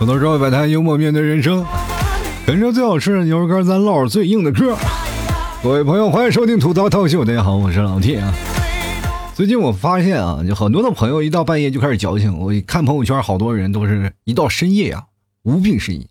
[0.00, 1.62] 很多时候摆摊幽默面对人生，
[2.46, 4.74] 跟着最好吃的牛肉干，咱唠最硬的嗑。
[5.62, 8.34] 各位朋友，欢迎收听吐槽套秀，大家好，我是老 T 啊。
[9.34, 12.38] 最近我发现啊，就很多的朋友一到半夜就开始矫情。
[12.38, 15.04] 我看朋友圈，好多人都是一到深夜啊，
[15.42, 16.08] 无病呻吟。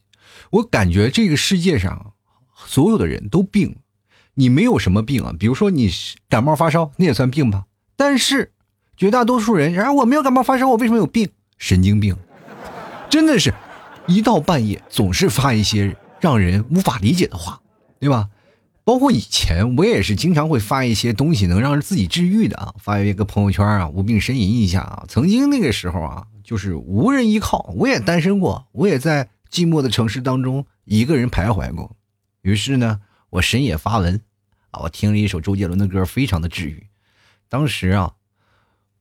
[0.52, 2.14] 我感觉这个世界上
[2.68, 3.76] 所有的人都病，
[4.36, 5.34] 你没有什么病啊？
[5.40, 5.90] 比如说你
[6.30, 7.64] 感冒发烧，那也算病吧？
[7.98, 8.52] 但是
[8.96, 11.28] 绝大多数人，然而我没有感冒发烧，我为什么有病？
[11.58, 12.16] 神经病，
[13.10, 13.52] 真的是。
[14.10, 17.62] 一到半夜总是发一些让人无法理解的话，
[18.00, 18.30] 对吧？
[18.84, 25.06] 包括以前我也是经常会发一些东西能让自己治愈的啊，发一个朋友圈啊，无病呻吟一下啊。
[25.08, 31.96] 曾经那个时候啊，就是无人依靠，我也单身过，我也在寂寞的城市当中一个人徘徊过。
[32.42, 34.20] 于是呢，我深夜发文
[34.72, 36.88] 啊，我听了一首周杰伦的歌，非常的治愈。
[37.48, 38.14] 当时啊，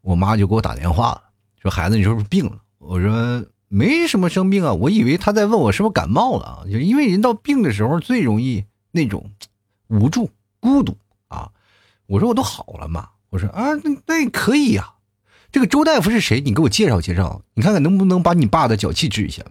[0.03, 1.23] 我妈就给我打电话了，
[1.63, 2.59] 说孩子你是不是病了？
[2.77, 3.43] 我说。
[3.69, 9.31] 没什么生病啊，我以为他在问我是不是感冒了啊，就因为人到病的时候最容易那种
[9.89, 10.97] 无助、孤独
[11.29, 11.51] 啊。
[12.07, 14.95] 我说我都好了嘛，我说啊，那那可以呀。
[15.53, 16.41] 这个周大夫是谁？
[16.41, 19.43] 你给我介绍介绍，你看看能不能把你爸的脚气治一下。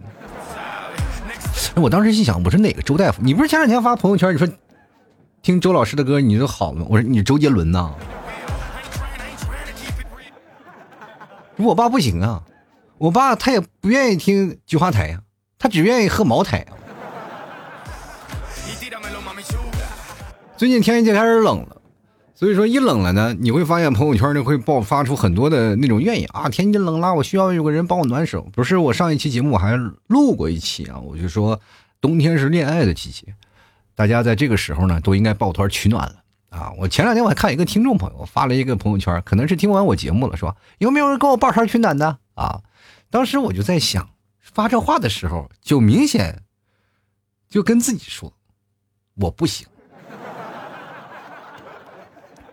[1.76, 3.22] 我当时心想，我说哪个周大夫？
[3.22, 4.48] 你不是前两天发朋友圈，你说
[5.42, 6.86] 听周老师的歌你就好了吗？
[6.88, 7.94] 我说你周杰伦呐。
[11.56, 12.42] 我爸不行啊。
[12.98, 15.20] 我爸他也不愿意听菊花台呀，
[15.58, 16.66] 他只愿意喝茅台。
[20.56, 21.80] 最近天气开始冷了，
[22.34, 28.42] 所以说一冷了呢，你会发现朋友圈呢会爆发出很多的那种怨言啊，天气冷了，我需要有个人帮我暖手。
[28.52, 29.76] 不是我上一期节目我还
[30.08, 31.60] 录过一期啊，我就说
[32.00, 33.32] 冬天是恋爱的季节，
[33.94, 36.16] 大家在这个时候呢都应该抱团取暖了
[36.50, 36.72] 啊。
[36.76, 42.60] 我前两天我还看一个听众朋友发了一个朋友圈，可能是听完我节目了，说有没有人跟我抱团取暖的啊？
[43.10, 44.08] 当时我就在想，
[44.40, 46.42] 发这话的时候就明显
[47.48, 48.32] 就跟自己说，
[49.14, 49.66] 我不行。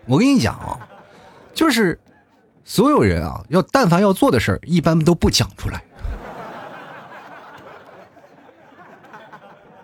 [0.06, 0.88] 我跟你讲啊，
[1.52, 2.00] 就是
[2.64, 5.82] 所有人啊，要但凡要做的事儿，一般都不讲出来。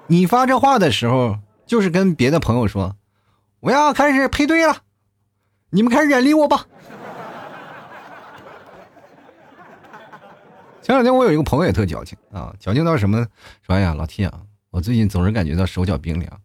[0.06, 2.96] 你发这话的时候，就是跟别的朋友说，
[3.60, 4.78] 我要开始配对了，
[5.70, 6.66] 你们开始远离我吧。
[10.82, 13.24] 前两天我有一个朋友也特矫情啊，矫情到什么？
[13.64, 16.40] 说哎呀，老 T 啊，我最近总是感觉到手脚冰凉。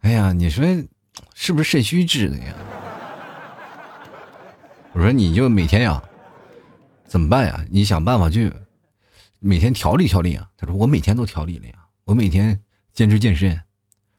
[0.00, 0.64] 哎呀，你说
[1.34, 2.54] 是不是肾虚治的呀？
[4.92, 6.02] 我说你就每天呀，
[7.04, 7.62] 怎么办呀？
[7.70, 8.50] 你想办法去
[9.38, 10.48] 每天调理调理啊。
[10.56, 11.74] 他说我每天都调理了呀，
[12.04, 12.58] 我每天
[12.94, 13.60] 坚持健身，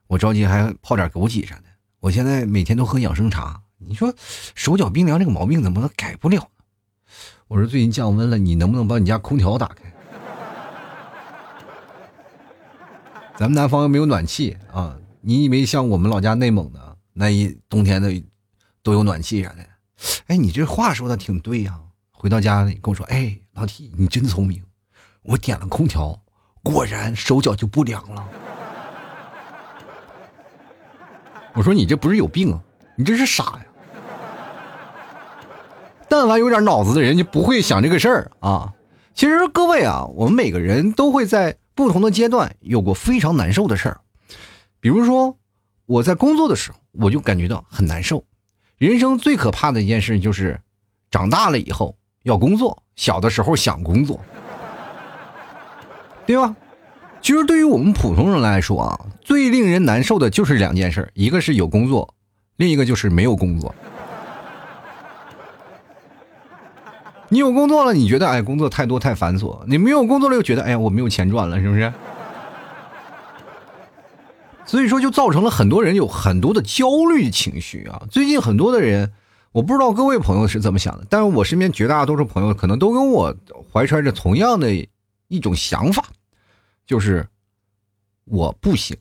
[0.05, 1.63] 我着急还泡点枸杞啥的。
[1.99, 3.59] 我现在每天都喝养生茶。
[3.79, 4.13] 你说
[4.53, 6.47] 手脚冰凉这个毛病怎么能改不了？
[7.49, 9.91] 我说最近降温了，你能不能把你家空调打开？
[13.35, 14.95] 咱们南方又没有暖气啊！
[15.21, 18.23] 你以为像我们老家内蒙的那一冬天的
[18.83, 19.65] 都有暖气啥的？
[20.27, 21.79] 哎，你这话说的挺对呀。
[22.11, 24.63] 回到家里跟我说：“哎，老铁，你真聪明，
[25.23, 26.21] 我点了空调，
[26.61, 28.29] 果然手脚就不凉了。
[31.55, 32.61] ”我说：“你这不是有病啊？
[32.95, 33.65] 你这是傻呀！”
[36.09, 38.73] 但凡有点脑子的人就不会想这个事儿啊！
[39.13, 44.01] 其实各位啊，我们每个人都会在不同的阶段有过非常难受的事儿。
[44.79, 45.37] 比如说，
[45.85, 48.23] 我在工作的时候，我就感觉到很难受。
[48.77, 50.59] 人生最可怕的一件事就是，
[51.11, 54.19] 长大了以后要工作，小的时候想工作，
[56.25, 56.55] 对吧？
[57.21, 62.13] 其实对于我们普通人来说啊，最令人难受的就是两件事：一个是有工作，
[62.55, 63.75] 另一个就是没有工作。
[67.29, 71.93] 你有工作了，你觉得哎，工作太多太繁琐；你没有工作了，又觉得哎呀，我没有钱赚了，是不是？
[74.65, 78.03] 所以说，就造成了很多人有很多的焦虑情绪啊。
[78.09, 79.11] 最近很多的人，
[79.51, 83.35] 我不知道各位朋友是怎么想的，但是我身边绝大多数朋友可能都跟我
[83.71, 84.71] 怀揣着同样的
[85.27, 86.03] 一种想法，
[86.85, 87.27] 就是
[88.25, 88.97] 我不行，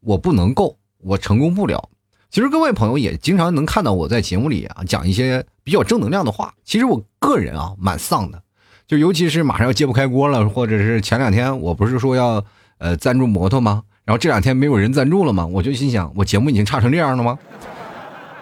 [0.00, 1.88] 我不能够，我成功不了。
[2.32, 6.54] 其实各位朋友也经常能看到我在节目里啊讲一些比较正能量的话。
[6.64, 8.42] 其实我个人啊蛮丧的，
[8.86, 12.42] 就尤其是马上要揭不开锅了，或者是前两天我不是说要
[12.78, 13.82] 呃赞助摩托吗？
[14.06, 15.44] 然后这两天没有人赞助了吗？
[15.44, 17.38] 我就心想，我节目已经差成这样了吗？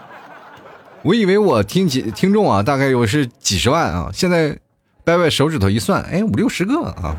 [1.03, 4.57] 我以为我听几听众啊大概有是几十万啊，现在
[5.03, 7.17] 掰掰手指头一算，哎五六十个啊。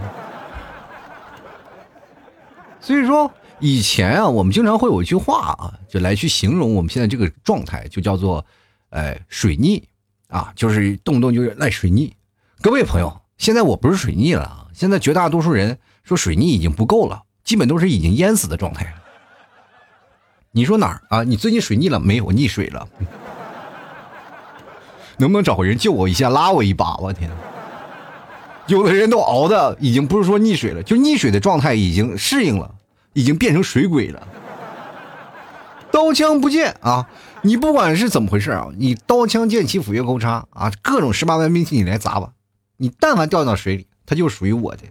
[2.79, 3.29] 所以说。
[3.61, 8.43] 以前啊，我们经常会有一句话啊，就来去形容我们现在这个状态，就叫做，
[8.89, 9.87] 哎，水逆
[10.27, 12.11] 啊，就是动不动就是赖水逆。
[12.59, 18.91] 各位朋友，现在我不是水逆了啊，现在绝大多数人说水逆已经不够了，基本都是已经淹死的状态了。
[20.51, 21.23] 你说哪儿啊？
[21.23, 22.25] 你最近水逆了没有？
[22.33, 22.87] 溺水了？
[25.17, 26.97] 能不能找个人救我一下，拉我一把？
[26.97, 27.29] 我天！
[28.65, 32.73] 有的人都熬的已经不是说溺水了，就溺水的状态已经适应了，
[33.13, 34.27] 已经变成水鬼了。
[35.91, 37.09] 刀枪不见啊！
[37.41, 42.31] 你不管是怎么回事啊，你刀枪剑戟斧钺钩叉啊，各种十八般兵器你来砸吧，
[42.77, 44.83] 你但凡掉到水里，它就属于我的。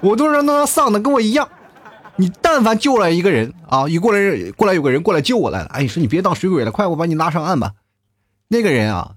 [0.00, 1.48] 我都让他丧的跟我一样。
[2.16, 7.72] 你但凡救了一个人啊，一过来过来有个人过来救我来了，哎，你说你别当水鬼了，快我把你拉上岸吧。
[8.48, 9.16] 那个人啊，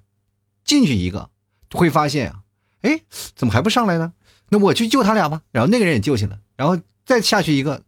[0.65, 1.29] 进去一个
[1.71, 2.39] 会发现啊，
[2.81, 2.99] 哎，
[3.35, 4.11] 怎么还不上来呢？
[4.49, 5.41] 那我去救他俩吧。
[5.51, 7.81] 然后那个人也救去了，然后再下去一个，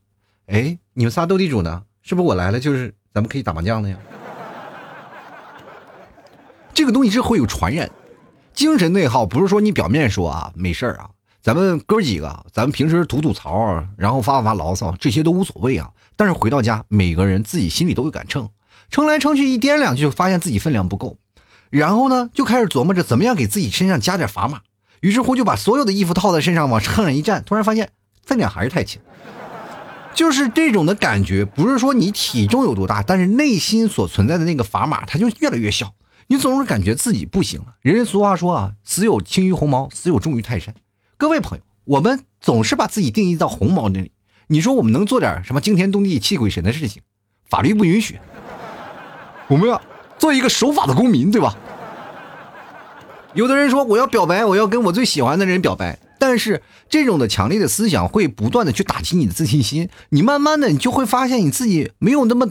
[0.48, 1.84] 哎，你们仨斗地主呢？
[2.02, 3.98] 是不是我来了就是咱们可以打麻将的呀？
[6.74, 7.90] 这个东西是会有传染，
[8.54, 11.10] 精神内耗不是说你表面说啊没事啊，
[11.42, 15.90] 咱们哥几个，咱们平时吐吐槽，然后发发牢骚，这些都无所谓啊。
[16.18, 18.50] 但是回到家，每个人自己心里都有杆秤，
[18.90, 21.18] 称来称去一掂量，就发现自己分量不够，
[21.70, 24.62] 然后呢就开始琢磨着怎么样给自己身上加点砝码，
[25.00, 27.90] 于是乎就把所有的衣服套在身上往秤上一站，突然发现
[28.26, 29.02] 分量还是太轻。
[30.14, 35.94] 就是这种的感觉，不是说你体重有多大，但是内心所存在的那个砝码，它就越来越小。
[36.28, 37.76] 你总是感觉自己不行了。
[37.82, 40.74] 人家俗话说啊，死有轻于鸿毛，死有重于泰山。
[41.18, 44.12] 各位朋友，我们总是把自己定义到鸿毛那里。
[44.48, 47.02] 你说我们能做点什么惊天动地、泣鬼神的事情？
[47.50, 48.20] 法律不允许。
[49.48, 49.82] 我们要
[50.18, 51.56] 做一个守法的公民，对吧？
[53.34, 56.00] 有的人说我要表白，我要跟我最喜欢的人表白。
[56.28, 62.50] 但是这种的强烈的思想会不断的去打击你的自信心，你慢慢的你就会发现你自己没有那么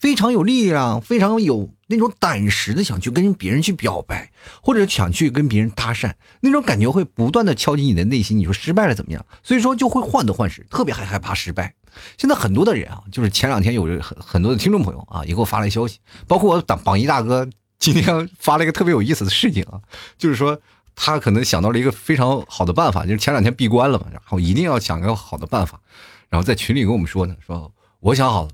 [0.00, 8.36] 非常有力量，非常有那种胆识的想去跟别人去表白，或者想去跟别人搭讪，那种感觉会不断的敲击你的内心。
[8.36, 9.24] 你说失败了怎么样？
[9.44, 11.72] 所以说就会患得患失，特别还害怕失败。
[12.18, 19.78] 现在很多的人啊，就是前两天有很很多的听众朋友啊，也给我发来消息，包括我榜榜一大哥今天发了一个特别有意思的事情啊，
[20.18, 20.60] 就是说。
[20.96, 25.80] 他可能想到了一个非常好的办法，就是前两天闭关了嘛，然后一定要想个好的办法，
[26.28, 27.70] 然后在群里跟我们说呢，说
[28.00, 28.50] 我想好了，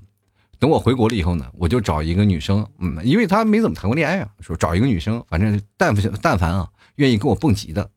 [0.59, 7.89] 等我回国了以后呢，我就找一个女生，嗯，因为他没怎么谈过恋爱啊，说找一个女生，反正但凡但凡啊愿意跟我蹦极的，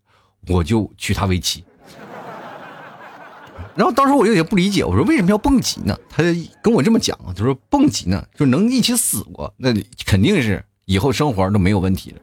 [0.48, 1.64] 我就娶她为妻。
[3.74, 5.98] 然后当时我有点不理解，我说为什么要蹦极呢？
[6.08, 6.22] 他
[6.62, 9.74] 跟我这么讲，他说蹦极呢，就能一起死过，那
[10.04, 12.20] 肯定是以后生活都没有问题了。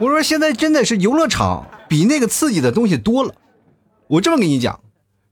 [0.00, 3.34] 我说现在真的是游乐场比那个刺激的东西多了。
[4.06, 4.80] 我这么跟你讲，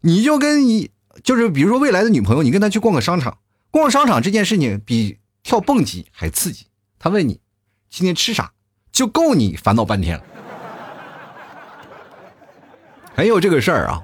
[0.01, 0.91] 你就跟你
[1.23, 3.39] 就是比如说未来的女朋友，你跟她去逛个商场，
[3.71, 6.67] 逛商场这件事情比跳蹦极还刺激。
[6.99, 7.41] 他问你
[7.89, 8.53] 今天吃啥，
[8.91, 10.25] 就够你烦恼半天了。
[13.15, 14.03] 还有这个事儿啊，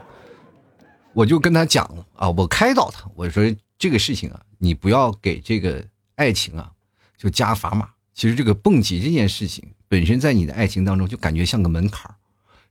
[1.12, 3.42] 我就跟他讲了啊，我开导他，我说
[3.76, 6.70] 这个事情啊，你不要给这个爱情啊
[7.18, 7.90] 就加砝码。
[8.14, 9.68] 其实这个蹦极这件事情。
[9.92, 12.10] 本身在你的爱情当中就感觉像个门槛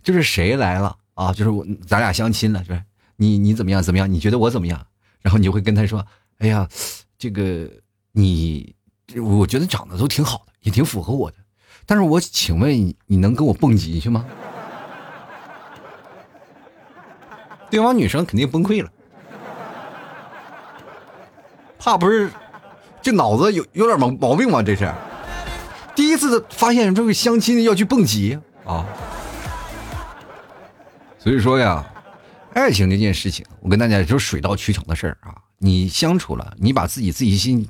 [0.01, 1.31] 就是谁来了啊？
[1.31, 2.81] 就是我咱俩相亲了，是吧？
[3.15, 4.12] 你你怎么样怎么样？
[4.12, 4.83] 你觉得我怎么样？
[5.21, 6.03] 然后你就会跟他说
[6.41, 6.68] ：“哎呀，
[7.19, 7.69] 这个
[8.13, 8.73] 你，
[9.18, 11.38] 我觉得长得都挺好的，也挺符合我的。
[11.85, 14.25] 但是我请问你，你能跟我蹦极去吗？”
[17.69, 18.91] 对方女生肯定崩溃了，
[21.77, 22.31] 怕不是
[23.00, 24.63] 这脑子有有点毛毛病吗？
[24.63, 24.91] 这是。
[26.01, 28.84] 第一次发现这个相亲要去蹦极啊，
[31.20, 31.93] 所以说呀，
[32.55, 35.36] 爱情这件事情，我跟大家就是水到渠成的事儿啊。
[35.60, 37.67] 你相处了，你把自己自己心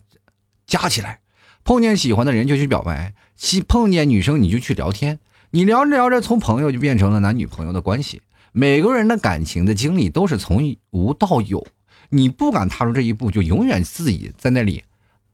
[0.65, 1.19] 加起来，
[1.65, 5.19] 碰见喜欢的人就去表白，碰碰见女生你就去聊天，
[5.49, 8.21] 你聊着聊着从朋友就变成了男女朋友的关系。
[8.53, 11.67] 每个人的感情的经历都是从无到有，
[12.07, 14.85] 你不敢踏出这一步，就永远自己在那里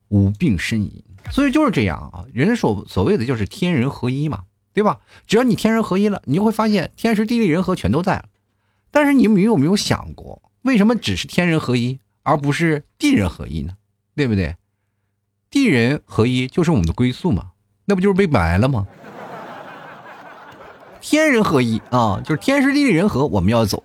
[0.10, 1.04] 无病呻吟。
[1.32, 5.00] 所以就是这样啊，人所所谓的就是天人合一嘛，对吧？
[5.26, 8.26] 只要你天人合一了，你就会发现天时地利人和全都在了。
[8.92, 13.74] 但是你们有没有想过，为什么只是天人合一，而不是地人合一呢？
[14.16, 14.56] 对不对？
[15.50, 17.52] 地人合一就是我们的归宿嘛，
[17.86, 18.88] 那不就是被埋了吗？
[21.02, 23.84] 天人合一啊，就是天时地利人和，我们要走。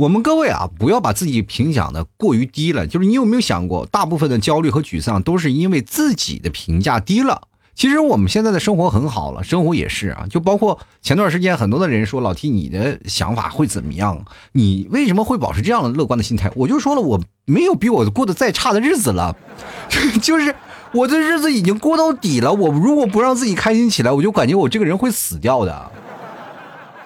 [0.00, 2.86] 我们各位啊，不要把自己评奖的过于低了。
[2.86, 7.48] 就是你有没有想过，大部分的焦虑和沮丧都是因为自己的评价低了。
[7.74, 10.24] 其实我们现在的生活很好了，生活也是啊。
[10.30, 14.24] 就包括前段时间很多的人说老 T，你的想法会怎么样？
[14.52, 16.50] 你为什么会保持这样的乐观的心态？
[16.56, 19.36] 我就说了，我没有比我过得再差的日子了，
[20.22, 20.54] 就是
[20.94, 22.50] 我的日子已经过到底了。
[22.54, 25.92] 我如果不让自己开心起来，我就感觉我这个人会死掉的。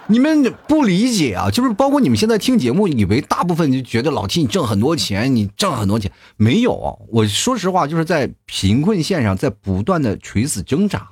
[0.06, 6.98] 你们不理解啊，就是包括你们现在听节目，以为大部分就觉得老 T 你挣很多钱，你挣很多钱，没有。
[7.10, 11.08] 我说实话，就是在贫困线上在不断的垂死挣扎。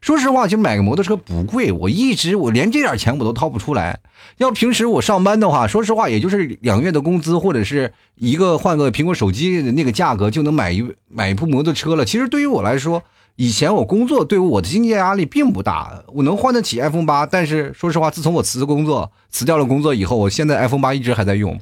[0.00, 3.98] 说实话，就买个摩托车不贵，我一直我连这点钱我都掏不出来。
[4.36, 12.04] 要平时我上班的话，说实话，也就是两个月的工资或者是一个换个苹果手机的那个价格就能买一买一部摩托车了。
[12.04, 13.02] 其实对于我来说，
[13.40, 17.24] 以前我工作对我的经济压力并不大，我能换得起 iPhone 八。
[17.24, 21.56] 但是说实话，自从我辞工作辞掉了工作以后，我现在 iPhone 八一直还在用。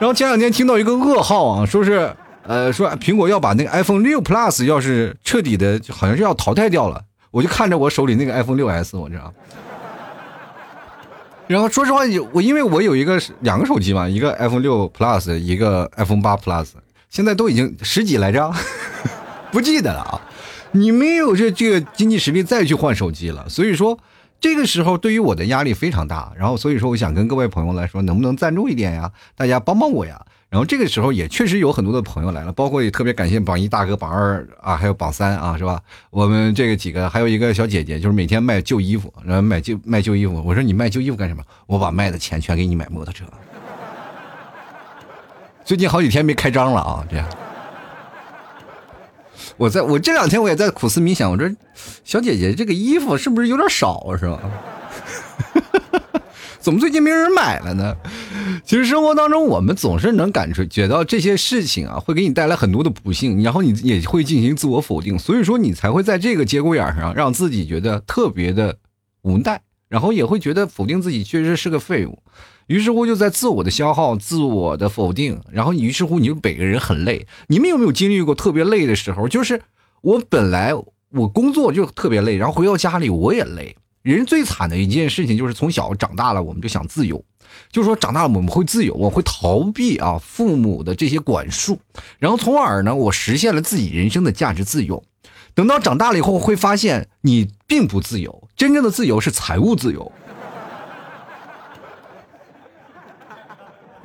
[0.00, 2.12] 然后前两天听到一个噩耗啊，说是
[2.42, 7.00] 呃说苹果要把那个 iPhone 六 Plus 要是彻底的，好像是要淘汰掉了。
[7.30, 9.32] 我就看着我手里那个 iPhone 六 S，我知道。
[11.46, 12.00] 然后说实话，
[12.32, 16.70] 我因为我有一个两个手机嘛，一个 iPhone 六 Plus，一个 iPhone 八 Plus，
[17.08, 18.52] 现在都已经十几来着，
[19.52, 20.20] 不记得了啊。
[20.72, 23.98] 你没有这这个经济实力再去换手机了，所以说
[24.40, 26.32] 这个时候对于我的压力非常大。
[26.36, 29.10] 然后所以说我想跟各位朋友来说，能不能赞助一点呀？
[29.36, 30.20] 大家帮帮我呀！
[30.50, 35.78] 然后这个时候也确实有很多的朋友来了，包括也特别感谢榜一大哥、榜二啊，还有榜三啊，是吧？
[36.08, 40.42] 我们这个几个还有一个小姐姐，就是每天卖旧衣服，然后买旧卖旧衣服。
[40.42, 41.42] 我说你卖旧衣服干什么？
[41.66, 43.26] 我把卖的钱全给你买摩托车。
[45.64, 47.28] 最近好几天没开张了啊，这样。
[49.58, 51.50] 我在我这两天我也在苦思冥想，我说，
[52.04, 54.40] 小姐姐这个衣服是不是有点少，是吧？
[56.60, 57.96] 怎么最近没人买了呢？
[58.64, 68.76] 其实生活当中，我们总是能感觉到这些事情啊，会给你带来很多的不幸，然后你也会进行自我否定，所以说你才会在这个节骨眼上让自己觉得特别的
[69.22, 72.22] 无奈，然后也会觉得否定自己确实是个废物。
[72.68, 77.26] 于是乎就在自我的消耗、自我的否定，然后于是乎你就每个人很累。
[77.48, 79.26] 你们有没有经历过特别累的时候？
[79.26, 79.60] 就是
[80.02, 80.72] 我本来
[81.10, 83.74] 我工作就特别累，然后回到家里我也累。
[84.02, 87.22] 人最惨的一件事情就是从小长大了，我们就想自由，
[87.72, 91.78] 就说长大了我们会自由，我会逃避啊父母的这些管束，
[92.18, 95.02] 然后从而呢我实现了自己人生的价值自由。
[95.54, 100.12] 等到长大了以后，会发现你并不自由，真正的自由是财务自由。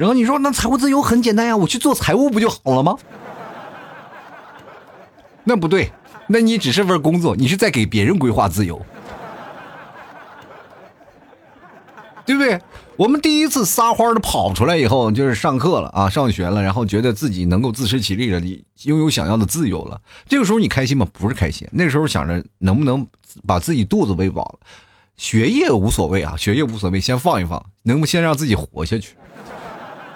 [0.03, 2.97] 然后你说那财务自由很简单呀，我去做财务不就好了吗？
[5.45, 5.93] 那不对，
[6.27, 8.85] 那你只是份工作，你是在给别人规划自由，
[12.25, 12.59] 对不对？
[12.97, 20.01] 我们第一次撒欢的跑出来以后，就是上课了啊，上学了，然后觉得自己能够自食其力了，你拥有想要的自由了。
[20.27, 21.07] 这个时候你开心吗？
[21.13, 23.07] 不是开心，那时候想着能不能
[23.47, 24.59] 把自己肚子喂饱了，
[25.15, 29.15] 学业无所谓啊，学业无所谓，先放一放，能不先让自己活下去。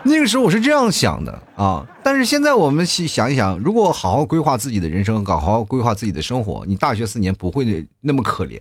[0.08, 8.60] 那个时候我是这样想的啊，但是现在我们想一想，如果好好规划自己的人生，搞好好规划自己的生活，你大学四年不会那么可怜。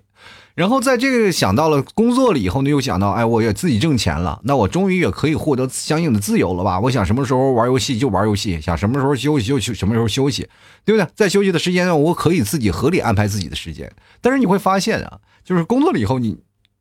[0.55, 6.81] 然后在这个想到了工作了以后呢，又想到，哎，我也自己挣钱了，那我终于也可以获得相应的自由了吧？
[6.81, 10.49] 我想什么时候玩游戏就玩游戏，想什么时候休息就休什么时候休息，
[10.85, 11.07] 对不对？
[11.15, 13.93] 在休息的时间呢，我可以自己合理安排自己的时间。
[14.23, 16.39] 但是你会发现啊，就是工作了以后，你，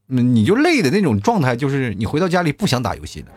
[0.07, 3.27] 你就累的那种状态，就是你回到家里不想打游戏了。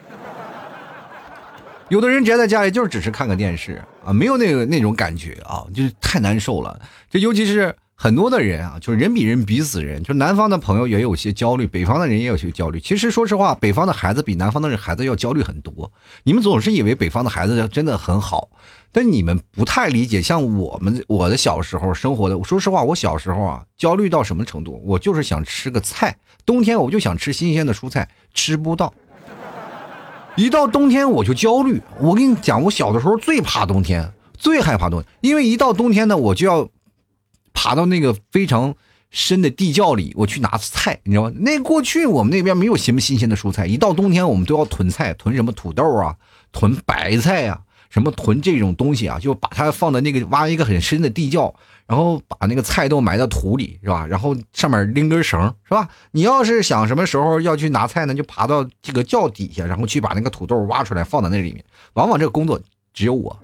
[1.89, 6.79] 有的人宅在家里就是只是看个电视啊，没有那个那种感觉啊，就是太难受了。
[7.11, 10.03] 这尤其是很多的人啊，就是人比人比死人。
[10.03, 12.79] 就南方的朋友也有些焦虑，北方的人也有些焦虑。
[12.79, 15.91] 其实说实话，北方的孩子比南方的孩子要焦虑很多。
[16.25, 18.51] 你们总是以为北方的孩子真的很好，
[18.93, 20.21] 但你们不太理解。
[20.21, 24.79] 像我们我的小时候生活的，说实话，我小时候啊，焦虑到什么程度？
[24.85, 26.15] 我就是想吃个菜，
[26.45, 28.93] 冬天我就想吃新鲜的蔬菜，吃不到。
[30.39, 31.83] 一到冬天我就焦虑。
[31.99, 36.69] 我跟你讲，我小的时候最怕冬天，最害怕冬天，因为一到冬天呢，我就要
[37.53, 38.73] 爬到那个非常
[39.11, 41.33] 深的地窖里，我去拿菜，你知道吗？
[41.41, 46.15] 那过去我们那边没有什么新鲜的蔬菜，一到冬天我们都要囤菜，囤什么土豆啊，
[46.53, 51.55] 囤白菜呀，什么囤这种东西啊，就把它放在那个挖一个很深的地窖。
[51.87, 54.07] 然后把那个菜都埋到土里，是吧？
[54.07, 55.89] 然后上面拎根绳，是吧？
[56.11, 61.65] 你要是想什么时候要去拿菜呢，就爬到这个窖底下，然后去把那个土豆挖出来放在那里面。
[61.95, 62.61] 往往这个工作
[62.93, 63.35] 只有我，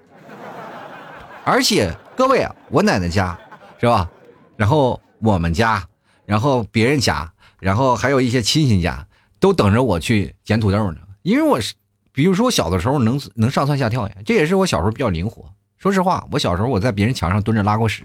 [1.43, 3.39] 而且各位，我奶奶家，
[3.81, 4.11] 是吧？
[4.59, 5.83] 然后我们家，
[6.27, 9.07] 然后别人家，然后还有一些亲戚家，
[9.41, 10.99] 都等着我去捡土豆呢。
[11.23, 11.73] 因为我是，
[12.15, 15.45] 比如说我小的时候能能上蹿下跳呀，这也是我小时候比较灵活。
[15.79, 18.05] 说实话，我小时候我在别人墙上蹲着拉过屎，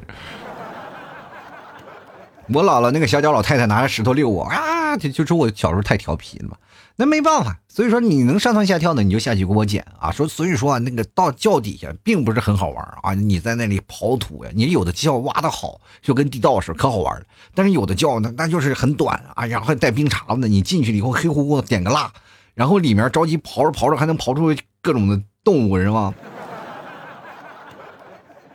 [2.47, 6.57] 我姥姥那个小脚老太太拿着石头遛我啊，就就说我小时候太调皮了嘛。
[6.95, 10.11] 那没办法，所以说你能上蹿下跳的，你就下去给我捡啊。
[10.11, 13.13] 说所以说啊，那个到窖底下并不是很好玩啊。
[13.13, 17.25] 你在那里刨土呀，你有的窖挖的好，就跟地道似的，可好玩了。
[17.53, 22.11] 但是有的窖呢，那就是很短啊，然后带冰碴子的，你进去了以后黑乎乎的，点个蜡，
[22.59, 26.13] 然后里面着急刨着刨着，还能刨出各种的动物，是吗？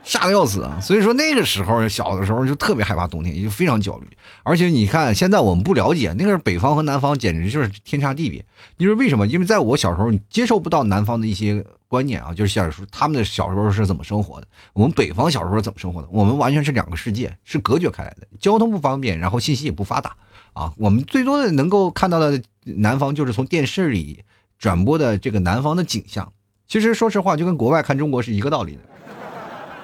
[0.02, 0.78] 吓得要死啊！
[0.78, 4.06] 所以说那个时候小的时候就特别害怕冬天，也就非常焦虑。
[4.42, 8.44] 而且你看现在我们不了解，那个北方和南方简直就是天差地别。
[8.76, 9.26] 你说为什么？
[9.26, 18.26] 因为在我小时候，你接受不到南方的一些观念啊，就是小时候他们的小时候是怎么生活的，我们北方小时候怎么生活的，我们完全是两个世界，是隔绝开来的。
[18.38, 20.14] 交通不方便，然后信息也不发达
[20.54, 20.72] 啊。
[20.78, 24.24] 我们最多的能够看到的南方，就是从电视里
[24.58, 26.32] 转播的这个南方的景象。
[26.66, 28.80] 其实说实话，就跟国外看中国是一个道理的。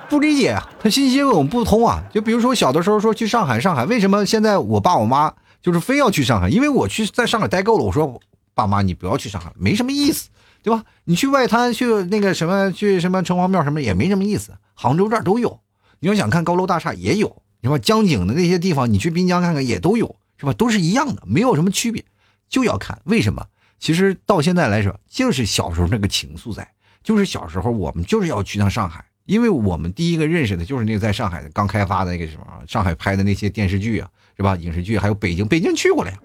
[0.09, 2.03] 不理解啊，他信息我们不通啊。
[2.13, 6.49] 就比如说小的时候说去上海，上海为什么现在我爸我妈就是非要去上海？
[6.49, 7.85] 因为我去在上海待够了。
[7.85, 8.21] 我说
[8.53, 10.31] 爸妈你不要去上海，没什么意思，
[10.63, 10.85] 对吧？
[11.05, 14.53] 你去外滩去那个什么去什么城隍庙什么也没什么意思。
[14.75, 15.61] 杭州这儿都有，
[16.01, 20.53] 你要想看高楼大厦也有，你说江景的那些地方，你去滨江看看也都有，是吧？
[20.55, 22.03] 都是一样的，没有什么区别，
[22.49, 23.47] 就要看为什么？
[23.79, 26.67] 其实到现在来说，就是小时候那个情愫在，
[27.03, 29.05] 就是小时候我们就是要去趟上海。
[29.27, 34.57] 因为我们第一个认识的就是那个在上海刚开发的那个什么，上海拍的那些电视剧啊，是吧？
[34.57, 36.19] 影视剧还有北京，北京去过了呀。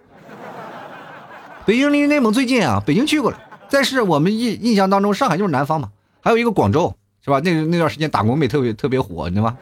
[1.65, 3.39] 北京离内蒙最近啊，北京去过了。
[3.69, 5.91] 但是我们印印象当中，上海就是南方嘛。
[6.21, 7.39] 还有一个广州，是吧？
[7.43, 9.57] 那那段时间打工妹特别特别火，你知道吗？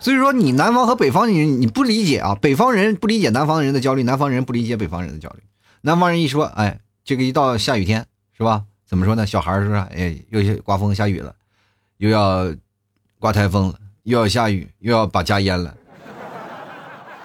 [0.00, 5.42] 所以说，你南方和北方人你不理解啊，北方人不理解南方人的焦虑，南方人不理解北方人的焦虑。
[5.80, 8.62] 南方人一说，哎，这个一到下雨天，是吧？
[8.86, 9.26] 怎么说呢？
[9.26, 11.34] 小孩说：“哎，又刮风下雨了，
[11.98, 12.46] 又要
[13.18, 13.74] 刮台风了，
[14.04, 15.74] 又要下雨，又要把家淹了，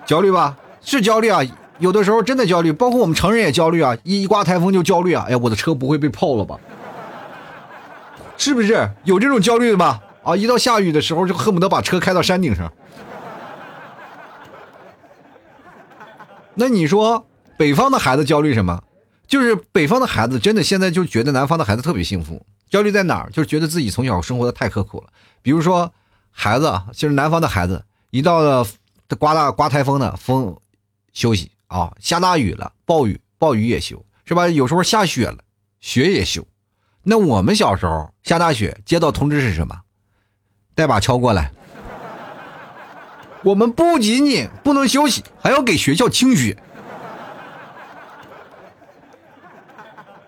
[0.05, 0.57] 焦虑吧？
[0.81, 1.39] 是焦虑啊！
[1.79, 3.97] 有的时候真的焦虑，包括我们成人也焦虑啊！
[4.03, 5.23] 一一刮台风就焦虑啊！
[5.27, 6.59] 哎呀，我的车不会被泡了吧？
[8.35, 10.01] 是不是有这种焦虑的吧？
[10.23, 12.71] 啊，一到下雨的时候就恨不得把车开到山顶上。
[16.55, 17.27] 那你说
[17.57, 18.83] 北方的孩子焦虑什么？”
[19.25, 22.45] 就是北方的孩子，真的现在就觉得南方的孩子特别幸福。
[22.69, 23.29] 焦虑在哪儿？
[23.31, 25.07] 就是觉得自己从小生活的太刻苦了。
[25.41, 25.91] 比如说，
[26.29, 28.67] 孩子就是南方的孩子，一到了
[29.17, 30.55] 刮大刮台风的风，
[31.13, 34.47] 休息啊；下大雨了，暴雨暴雨也休，是吧？
[34.47, 35.37] 有时候下雪了，
[35.79, 36.45] 雪也休。
[37.01, 39.81] 那我们小时候下大雪，接到通知是什么？
[40.75, 41.51] 带把锹过来。
[43.43, 46.57] 我们不仅仅不能休息，还要给学校清雪。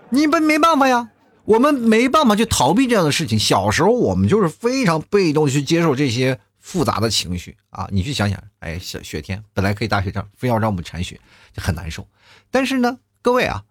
[0.09, 1.09] 你们没办法呀，
[1.45, 3.39] 我们没办法去逃避这样的事情。
[3.39, 7.87] 小时候我们就是非常被动去接受这些复杂的情绪啊！
[7.91, 11.19] 你去想想，哎，雪雪天本来可以大雪仗，非要让我们铲雪，
[11.53, 12.07] 就很难受。
[12.51, 13.63] 但是呢，各位啊，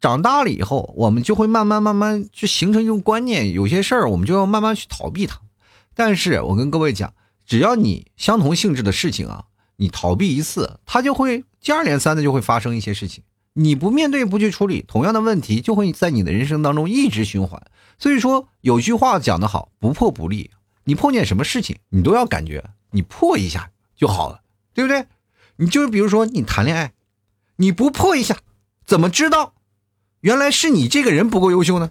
[0.00, 5.40] 长大了以后，我们就会慢慢慢慢去形成一种观念，有些事儿我们就要慢慢去逃避它。
[5.94, 7.12] 但是我跟各位讲，
[7.44, 9.44] 只要你相同性质的事情啊，
[9.76, 13.24] 你逃避一次，它就会接二连三的就会发生一些事情。
[13.54, 17.60] 你不面对不去处理，同样的问题就会在你的人生当中一直循环。
[17.98, 20.50] 所以说有句话讲得好，不破不立。
[20.84, 24.40] 你碰见什么事情，你都要感觉你破一下就好了，
[24.72, 25.06] 对不对？
[25.56, 26.92] 你就是比如说你谈恋爱，
[27.56, 28.38] 你不破一下，
[28.86, 29.54] 怎么知道
[30.20, 31.90] 原来是你这个人不够优秀呢？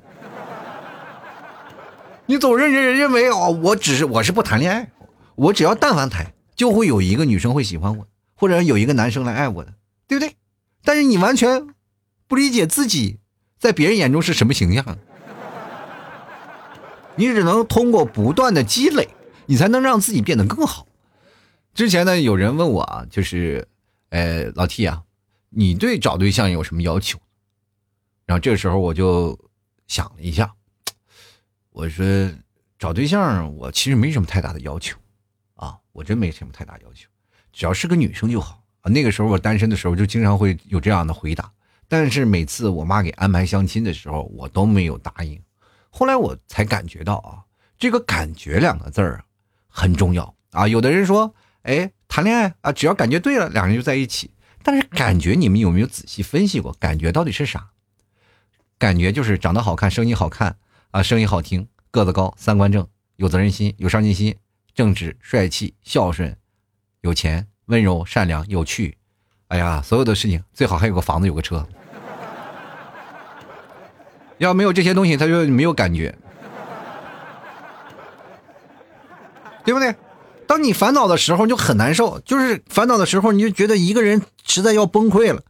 [2.30, 4.92] 你总认认认为哦，我只是我是不谈恋爱，
[5.34, 9.74] 我只要但凡谈，就会有一个女生会喜欢我，或者有一个男生来爱我的，
[10.08, 10.36] 对不对？
[10.84, 11.66] 但是你完全
[12.28, 13.18] 不理解自己
[13.58, 15.00] 在别人眼中是什么形象，
[17.16, 19.10] 你只能通过不断的积累，
[19.48, 20.86] 你才能让自己变得更好。
[21.74, 23.68] 之前呢，有人问我啊，就是，
[24.10, 25.02] 呃，老 T 啊，
[25.50, 27.18] 你对找对象有什么要求？
[28.28, 29.36] 然后这个时候我就
[29.88, 30.54] 想了一下，
[31.72, 32.06] 我说
[32.78, 34.98] 找对象我其实没什么太大的要求，
[35.56, 37.08] 啊，我真没什么太大要求，
[37.52, 38.64] 只要是个女生就好。
[38.82, 41.52] 啊，那个时候我单身的时候就经常会有这样的回答，
[41.90, 45.42] 但是每次我妈给安排相亲的时候，我都没有答应。
[45.90, 47.44] 后来我才感觉到啊，
[47.78, 49.26] 这个“感觉”两个字儿
[49.68, 50.66] 很重要啊。
[50.68, 54.32] 有的人说，哎，谈恋爱啊，只要感觉对了，两人就在一起。
[54.64, 56.72] 但是感觉你们有没有仔细分析过？
[56.80, 57.72] 感觉到底是啥？
[58.78, 60.58] 感觉就是长得好看，声音好看
[60.92, 64.36] 啊，声音好听，个子高，三观正，有责任心，有上进心，
[64.74, 66.36] 正直，帅气，孝顺，
[67.02, 67.48] 有钱。
[67.70, 68.98] 温柔、善良、有趣，
[69.50, 71.64] 哎呀，所有的事情最好还有个房子，有个车。
[74.40, 76.18] 要没有这些东西，他就没有感觉，
[79.64, 79.94] 对不对？
[80.48, 85.44] 当你烦恼的时候就很难受，就是烦恼的时候你就觉得一个人实在要崩溃了。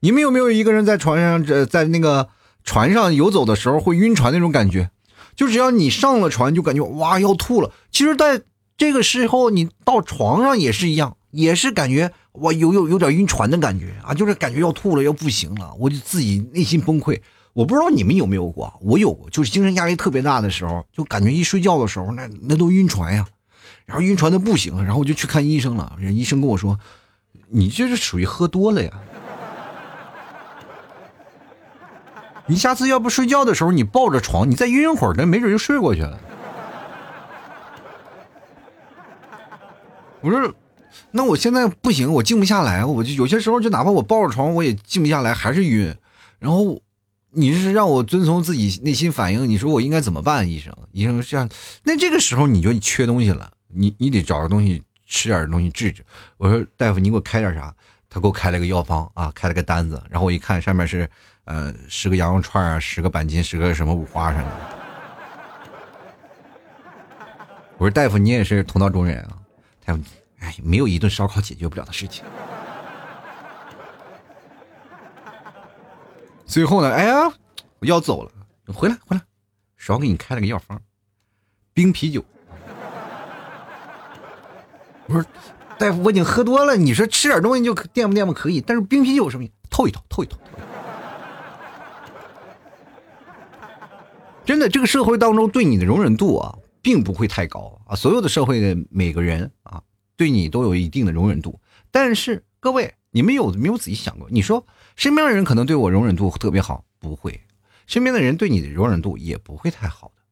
[0.00, 2.30] 你们有没有一个人在床上，这在那个
[2.66, 4.90] 船上游走的时候会晕船那种感觉？
[5.34, 7.70] 就只要你上了船，就感觉哇要吐了。
[7.90, 8.42] 其实，在
[8.76, 17.20] 这个时候你到床上也是一样，也是感觉哇有有有点晕船的感觉啊，就是感觉要吐了，要不行了，我就自己内心崩溃。
[17.52, 23.26] 我不知道你们有没有过，我有过，就是精神压力特别大的时候，就感觉一睡觉的时候，那那都晕船呀，
[23.86, 25.96] 然后晕船的不行，然后我就去看医生了。
[25.98, 26.78] 人医生跟我说，
[27.48, 28.90] 你这是属于喝多了呀。
[32.48, 36.18] 你下次要不睡觉的时候，你抱着床，你再晕会儿，那没准就睡过去了。
[40.20, 40.54] 我说，
[41.10, 45.92] 那我现在不行，我静不下来，我就有些时候就哪怕我抱着床，我也静不下来，还是晕。
[46.38, 46.80] 然后，
[47.32, 50.48] 你是让我遵从自己内心反应，你说我应该怎么办？
[50.48, 51.48] 医生，医生这样，
[51.82, 56.04] 那这个时候你就缺东西了，你你得找个东西吃点东西治治。
[56.36, 57.74] 我说大夫，你给我开点啥？
[58.08, 61.10] 他给我开了个药方啊，开了个单子，然后我一看上面是。
[61.46, 64.50] 呃，十个羊肉串啊，十个板筋，十个什么五花什么的。
[67.78, 69.38] 我说大夫，你也是同道中人啊。
[69.84, 70.02] 大夫，
[70.40, 72.24] 哎，没有一顿烧烤解决不了的事情。
[76.46, 77.32] 最后呢，哎呀，
[77.78, 78.32] 我要走了，
[78.74, 79.22] 回来回来，
[79.76, 80.80] 少给你开了个药方，
[81.72, 82.24] 冰啤酒。
[85.06, 85.24] 我说
[85.78, 88.32] 大夫，我已经喝多了，你说吃点东西就垫吧垫吧？
[88.32, 89.46] 可以，但是冰啤酒什么？
[89.70, 90.36] 透一透，透一透。
[94.46, 97.96] 真的，这个社会当中对你的容忍度啊，并不会太高啊。
[97.96, 99.82] 所有的社会的每个人啊，
[100.16, 101.60] 对你都有一定的容忍度。
[101.90, 104.28] 但是各位，你们有没有仔细想过？
[104.30, 107.32] 你说身边的人可能对我容忍度特别好，不会；
[107.88, 110.22] 身边的人对你的容忍度也不会太好的。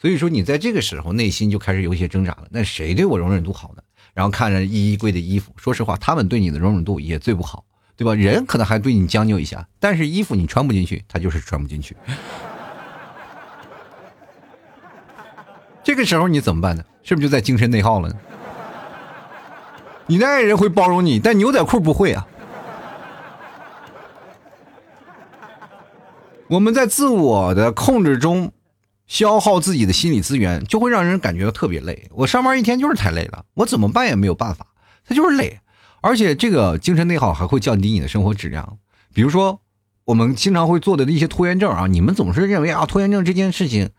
[0.00, 2.46] 所以说，你在这个时候内心就开始有一些挣扎了。
[2.50, 3.82] 那谁对我容忍度好呢？
[4.12, 7.64] 然后看着衣柜的衣服，说实话，他们对你的容忍度也最不好，
[7.96, 8.14] 对吧？
[8.14, 11.96] 人可能还对你将就一下，但是衣服你穿不进去，他就是穿不进去。
[15.84, 16.82] 这个时候你怎么办呢？
[17.02, 18.16] 是不是就在精神内耗了呢？
[20.06, 22.26] 你的爱人会包容你，但牛仔裤不会啊。
[26.48, 28.52] 我们在自我的控制中
[29.06, 32.08] 消耗自己的心理资源，就会让人感觉到特别累。
[32.12, 34.66] 我上班一天就是太累了，我怎么办也没有办法，
[35.06, 35.60] 他就是累。
[36.00, 38.78] 而且这个精神内耗还会降低你的生活质量。
[39.12, 39.60] 比如说，
[40.04, 43.90] 我们经常会做的一些拖延症啊，你们总是认为啊，拖延症这件事情。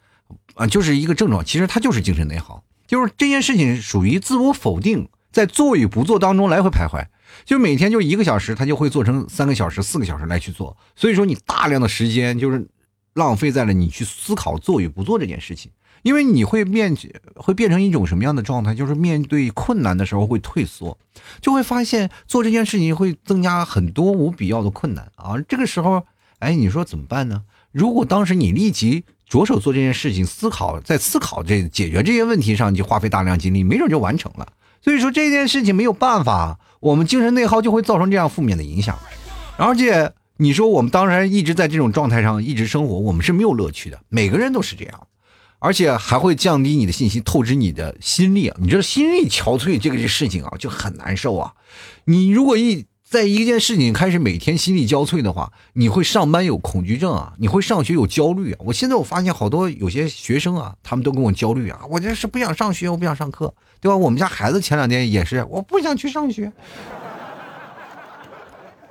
[0.56, 7.06] 啊，就是一个症状，其实它就是精神内耗，就是这件事情属于自我否定，在做与不做当中来回徘徊，
[7.44, 12.66] 就每天就一个小时，他就会做成三个小时、四个小时来去做，所以说你大量的时间就是
[13.14, 15.72] 浪费在了你去思考做与不做这件事情，
[16.04, 16.96] 因为你会面
[17.36, 20.98] 会变成一种什么样的状态，就是面对困难的时候会退缩，
[21.42, 25.12] 就会发现做这件事情会增加很多无必要的困难。
[25.16, 26.06] 啊，这个时候，
[26.40, 27.44] 哎，你说怎么办呢？
[27.74, 29.04] 如果当时你立即。
[29.28, 34.48] 着手做这件事情，思考在思考这解决这些问题上，你就花费大量精力，没准就完成了。
[34.82, 38.98] 所以说这件事情没有办法，我们精神内耗就会造成这样负面的影响。
[39.58, 44.00] 而且你说我们当然一直在这种状态上一直生活，我们是没有乐趣的。
[44.10, 45.08] 每个人都是这样，
[45.60, 48.58] 而且还会降低你的信心，透支你的心力啊！
[48.60, 51.54] 你知道心力憔悴这个事情啊，就很难受啊。
[52.04, 52.86] 你如果一
[53.16, 58.60] 在一件事情开始每天心力交瘁的话，你会上班有恐惧症啊，你会上学有焦虑啊。
[58.60, 63.96] 我现在我发现好多有些学生啊，他们都跟我焦虑啊，我这是不想上学，我不想上课，对吧？
[63.96, 66.52] 我们家孩子前两天也是，我不想去上学，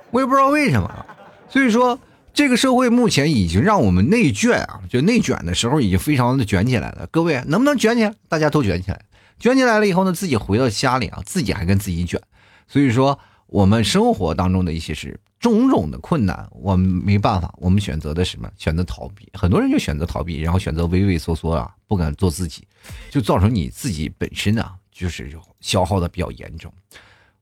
[0.09, 1.05] 我也不知道为什么。
[1.47, 1.99] 所以说，
[2.33, 7.07] 这个社会目前已经让我们内卷啊，就内卷的时候已经非常的卷起来了。
[7.11, 8.11] 各位能不能卷起来？
[8.27, 8.99] 大家都卷起来，
[9.39, 12.19] 卷起来了以后呢，自己回到家里啊，自己还跟自己卷。
[12.67, 13.19] 所以说。
[13.47, 18.49] 我们生活当中的一些是种种的困难，我们没办法，我们选择的什么？
[18.57, 19.29] 选择逃避。
[19.33, 22.67] 很多人就选择逃避，然后选择畏畏缩缩啊，不敢做自己，
[23.11, 26.73] 就造成你自己本身呢，就是消耗的比较严重。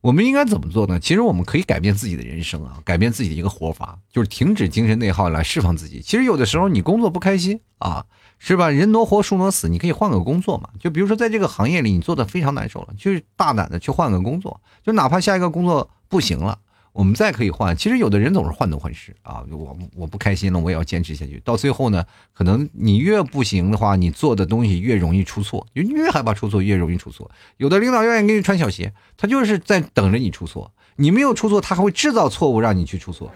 [0.02, 1.00] 我们应该怎么做呢？
[1.00, 6.02] 其实我们可以改变自己的人生啊，改变自己的一个活法，就是停止精神内耗来释放自己。
[6.02, 8.06] 其实有的时候你工作不开心啊。
[8.46, 8.70] 是吧？
[8.70, 10.68] 人挪活，树挪死，你可以换个工作嘛。
[10.78, 14.60] 就比如说，在这个行业里，你做的非常难受了，就是大胆的去换个工作。
[14.86, 16.60] 就哪怕下一个工作不行了，
[16.92, 17.74] 我们再可以换。
[17.78, 19.46] 其实有的人总是患得患失啊。
[19.50, 21.42] 我我不开心了，我也要坚持下去。
[21.46, 22.04] 到最后呢，
[22.34, 25.66] 可能你越不行的话，你做的东西越容易出错。
[25.74, 27.32] 就越害怕出错，越容易出错。
[27.56, 30.70] 有的领导愿意给你穿小鞋，他就是在等着你出错。
[30.98, 33.32] 你没有出错，他还会制造错误让你去出错，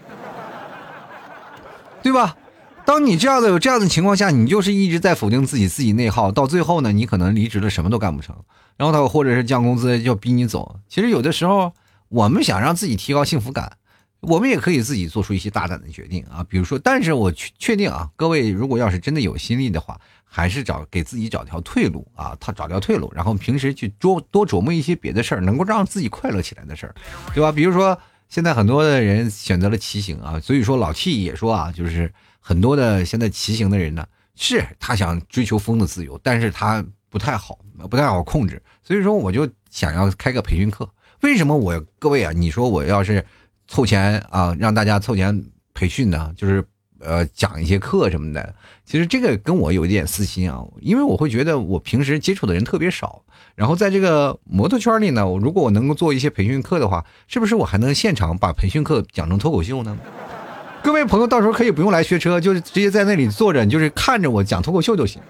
[2.02, 2.36] 对吧？
[2.88, 8.34] 当你这样的有这样的情况下，你就是一直在否定自己，自己内耗，到最后呢，你可能离职了，什么都干不成。
[8.78, 10.80] 然后他或者是降工资就逼你走。
[10.88, 11.74] 其实有的时候，
[12.08, 13.76] 我们想让自己提高幸福感，
[14.20, 16.42] 我们也可以自己做出一些大胆的决定啊。
[16.48, 26.94] 比如说，但是我确确定啊，各位如果要是真的有心力的话，还是找给自己找条退路啊，他找条退路，然后平时去多多琢磨一些别的事儿，能够让自己快乐起来的事儿，
[27.34, 27.52] 对吧？
[27.52, 27.98] 比如说，
[28.30, 34.06] 现在很多的人选择了骑行啊，所以说老 T 也说啊，就是很多的现在骑行的人呢。
[34.40, 37.58] 是他想追求风的自由，但是他不太好，
[37.90, 40.88] 不太好控制，所以说我就想要开个培训课。
[41.22, 42.30] 为什么我各位啊？
[42.30, 43.26] 你说我要是
[43.66, 46.32] 凑钱啊，让大家凑钱培训呢？
[46.36, 46.64] 就是
[47.00, 48.54] 呃讲一些课什么的。
[48.84, 53.24] 其实这个跟我有一点私心啊，因为我会觉得我平时接触的人特别少，
[53.56, 59.98] 然后在这个摩托圈里呢，如果我能够做一些培训课的话，是不是我还能现场把培训课讲成脱口秀呢？
[60.82, 65.20] 各位朋友，到时候可以不用来学车，就是直接在那里坐着，你就是看着我讲脱口秀就行，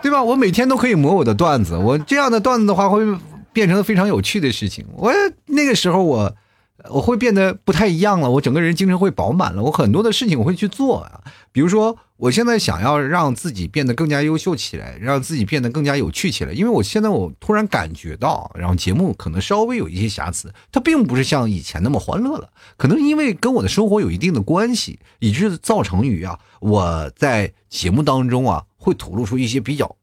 [0.00, 0.22] 对吧？
[0.22, 3.00] 我每天都可以磨我的段子，我这样的段子的话会
[3.52, 4.86] 变成非常有趣的事情。
[4.96, 5.12] 我
[5.46, 6.34] 那个时候我。
[6.90, 11.20] 我会变得不太一样了，我整个人精神会饱满了，我很多的事情我会去做啊，
[11.52, 29.96] 比如说我现在想要让自己变得更加优秀起来，让自己变得更加有趣起来，因为我现在我突然感觉到，然后节目可能稍微有一些瑕疵，它并不是像以前那么欢乐了，可能因为跟我的生活有一定的关系，以致造成于啊，我在节目当中啊会吐露出一些比较。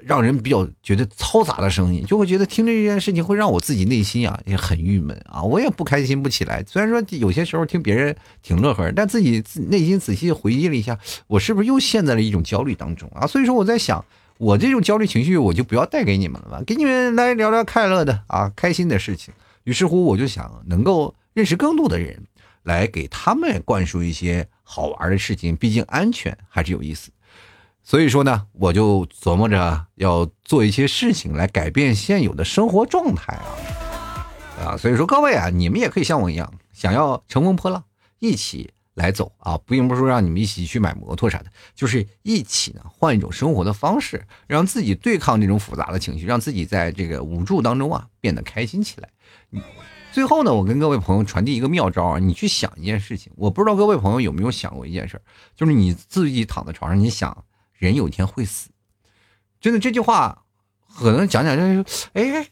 [0.00, 6.64] 让人比较觉得嘈杂的声音，就会觉得听这件事情会让我自己内心啊也很郁闷啊，我也不开心不起来。
[6.66, 13.26] 虽然说有些时候听别人挺乐呵，但自己内心仔细回忆了一下，我是不是又陷在了一种焦虑当中啊？
[13.26, 14.04] 所以说我在想，
[14.38, 19.32] 我这种焦虑情绪我就不要带给你们了吧，给你们来聊聊快乐的啊，开心的事情。
[19.64, 22.24] 于是乎，我就想能够认识更多的人，
[22.62, 27.10] 来给他们灌输一些好玩的事情，毕竟安全还是有意思。
[27.82, 37.82] 所以说呢，我就琢磨着要做一些事情来改变现有的生活状态啊，啊，所以说各位啊，你们也可以像我一样，想要乘风破浪，
[38.20, 49.08] 一起来走啊，并不是说让你们一起去买摩托啥的，就是一起呢换一种生活的方式，让自己对抗这种复杂的情绪，让自己在这个无助当中啊变得开心起来。
[50.12, 55.20] 最后呢，我跟各位朋友传递一个妙招啊，你去想一件事情，我不知道各位朋友有没有想过一件事，
[55.56, 57.44] 就是你自己躺在床上，你想。
[57.80, 58.68] 人有一天会死，
[59.58, 60.42] 真的这句话，
[60.86, 62.46] 可能讲讲就是，哎，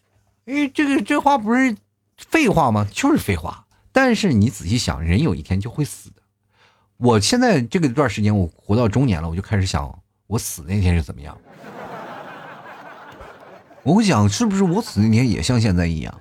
[0.46, 1.76] 哎，这个这话不是
[2.16, 2.86] 废话吗？
[2.90, 3.66] 就是废话。
[3.92, 6.22] 但是你仔细想，人有一天就会死的。
[6.96, 11.36] 我现在这个段时间，我活到中年了，我就开始想，我死那天是怎么样？
[13.82, 16.20] 我会想，是不是我死那天也像现在一样？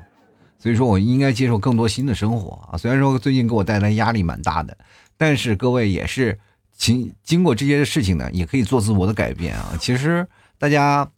[0.59, 2.77] 所以说我应该接受更多新的生活啊。
[2.77, 4.77] 虽然说最近给我带来压力蛮大的，
[5.15, 6.37] 但是各位也是。
[6.77, 9.75] 经经过这些事情呢，也可以做自我的改变啊。
[9.81, 10.25] 其实
[10.57, 11.09] 大家，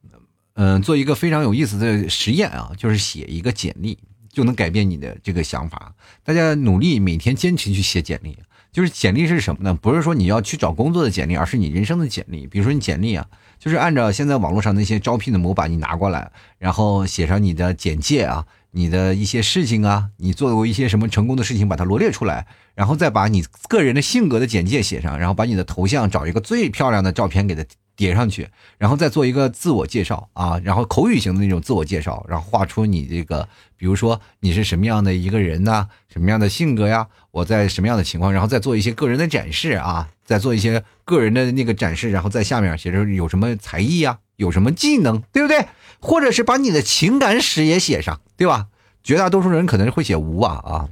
[0.54, 3.98] 嗯，做一个非常有意思的实验啊，就是写一个简历，
[4.32, 5.94] 就能改变你的这个想法。
[6.24, 8.38] 大家努力每天坚持去写简历，
[8.72, 9.74] 就是简历是什么呢？
[9.74, 12.48] 不是说你要去找工作的简历，而是你人生的简历。
[12.48, 13.28] 比如说你简历啊，
[13.60, 18.46] 就是按照现在网络上那些招聘的模板，你拿过来，然后写上你的简介啊。
[18.72, 35.90] 你的一些事情啊，你做过一些什么成功的事情，把它罗列出来，然后再把你个人的性格的简介写上，然后把你的头像找一个最漂亮的照片给它叠上去，然后再做一个自我介绍啊，然后口语型的那种自我介绍，然后画出你这个，比如说你是什么样的一个人呢？
[36.08, 37.08] 什么样的性格呀？
[37.32, 38.32] 我在什么样的情况？
[38.32, 45.68] 然后再做一些个人的展示啊，再做一些个人的那个展示，然后在下面写着有什么才艺呀，有什么技能，对不对？
[46.00, 48.68] 或者是把你的情感史也写上，对吧？
[49.04, 50.90] 绝大多数人可能会写无啊啊。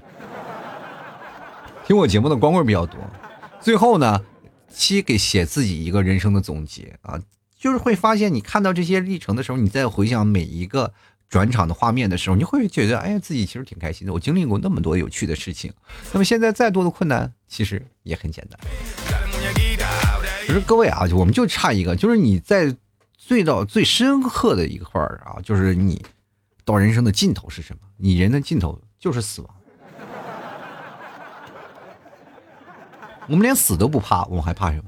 [1.86, 3.00] 听我节目的光棍比较多，
[3.62, 4.22] 最后呢，
[4.70, 7.22] 七给写自己一个人生的总结啊，
[7.58, 10.94] 就是会发现你看到这些历程的时候，你再回想每一个
[11.30, 14.12] 转场的画面的时候，你会觉得哎，自己其实挺开心的。
[14.12, 15.72] 我经历过那么多有趣的事情，
[16.12, 18.60] 那么现在再多的困难，其实也很简单。
[20.46, 22.76] 可是各位啊，我们就差一个，就是你在。
[23.28, 26.02] 最到最深刻的一块儿啊，就是你
[26.64, 27.80] 到人生的尽头是什么？
[27.98, 29.54] 你人的尽头就是死亡。
[33.28, 34.84] 我们连死都不怕，我们还怕什么？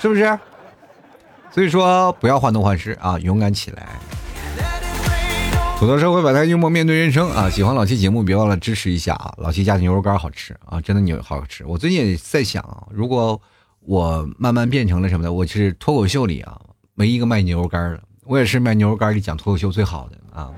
[0.00, 0.36] 是不是？
[1.52, 3.88] 所以说，不要患得患失啊，勇敢起来。
[5.78, 7.48] 土豆社会百态幽默面对人生啊！
[7.48, 9.32] 喜欢老七节目，别忘了支持一下啊！
[9.36, 11.64] 老七家的牛肉干好吃啊，真的牛好吃。
[11.64, 13.40] 我最近也在想，如果。
[13.86, 15.30] 我慢慢变成了什么的？
[15.30, 16.58] 我是脱口秀里啊，
[16.94, 18.00] 没一个卖牛肉干的。
[18.24, 20.50] 我也是卖牛肉干里讲脱口秀最好的啊。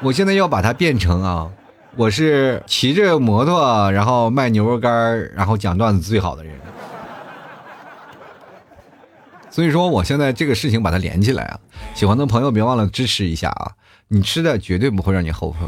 [0.00, 1.50] 我现在要把它变成啊，
[1.96, 6.54] 我是骑着摩托，然后卖牛肉干然后讲段子最好的人。
[9.50, 11.58] 所以说我现在这个事情把它连起来啊，
[11.94, 13.72] 喜欢的朋友别忘了支持一下啊，
[14.06, 15.66] 你吃的绝对不会让你后悔。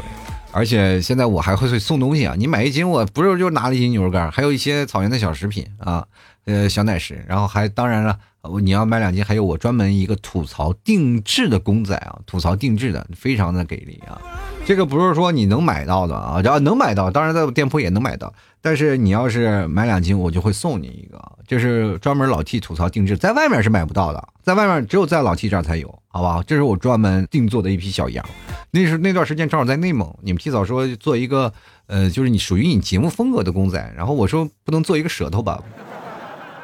[0.51, 2.33] 而且现在我还会送东西啊！
[2.35, 6.07] 你买一斤，我不是就拿了一斤牛肉干，还有一些草原的小食品啊，
[6.49, 8.17] 呃，小奶食，然后还当然了，
[8.63, 14.19] 你要买两斤，还有我专门一个吐槽定制的公仔啊，吐槽定制的，非常的给力啊！
[14.65, 26.41] 这个不是说你能买到的啊，只要能买到，当然在店铺也能买到，但是你要是买两斤，我就会送你一个，这是专门老 T 吐槽定制，在外面是买不到的，在外面只有在老 T 这儿才有，好吧？
[26.47, 28.25] 这是我专门定做的一批小羊。
[28.71, 31.53] 那是那段时间正好在内蒙，你们提早说做一个，
[31.85, 35.63] 呃，就是你属于你节目风格的公仔，然后我说不能做一个舌头吧，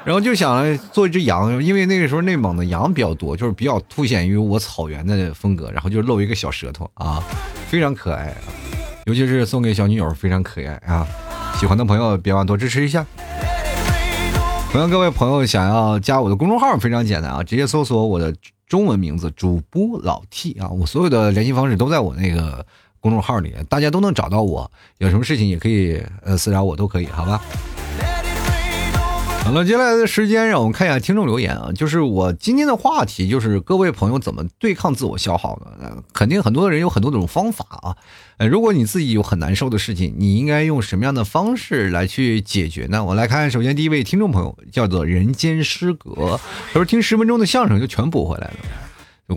[0.06, 7.24] 然后就想做一只羊，因为那个时候内蒙的羊比较多，就是比较凸显于我草原的风格，然后就露一个小舌头啊，
[7.68, 8.34] 非常可爱，
[9.06, 11.08] 尤其是送给小女友非常可爱啊，
[11.60, 13.06] 喜欢的朋友别忘多支持一下。
[14.72, 18.34] 同样，各位朋友想要加我的公众号非常简单啊，直接搜索我的。
[18.68, 22.65] 中文名字主播老 T 啊，我所有的联系方式都在我那个
[23.00, 24.70] 公众号里，大家都能找到我。
[24.98, 27.39] 有什么事情也可以呃私聊我都可以，好吧？
[29.45, 36.03] 好了，接下来的时间让我们看一下听众留言啊，就是我今天的话题就是各位朋友怎么对抗自我消耗的？
[36.12, 37.95] 肯定很多人有很多种方法啊。
[38.38, 43.05] 呃，如果你自己有很难受的事情，你应该用什么样的方式来去解决呢？
[43.05, 46.39] 我来看，首先第一位听众朋友叫做人间失格，
[46.73, 48.55] 他说听十分钟的相声就全补回来了。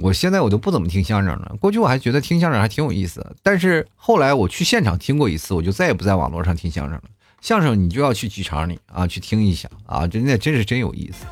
[0.01, 7.03] 我现在我都不怎么听相声了，过去我还觉得听相声还挺有意思，但是后来我去现场听过一次，我就再也不在网络上听相声了。
[7.41, 11.25] 相声你就要去剧场里啊，去听一下啊，真的真是真有意思。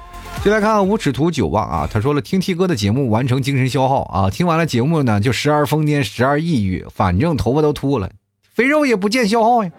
[0.45, 8.11] 就来看看无耻图九望啊，他说了听 T 哥的节目完成精神消耗啊，听完了节目呢就时而疯癫时而抑郁，反正头发都秃了，
[8.55, 9.71] 肥肉也不见消耗呀。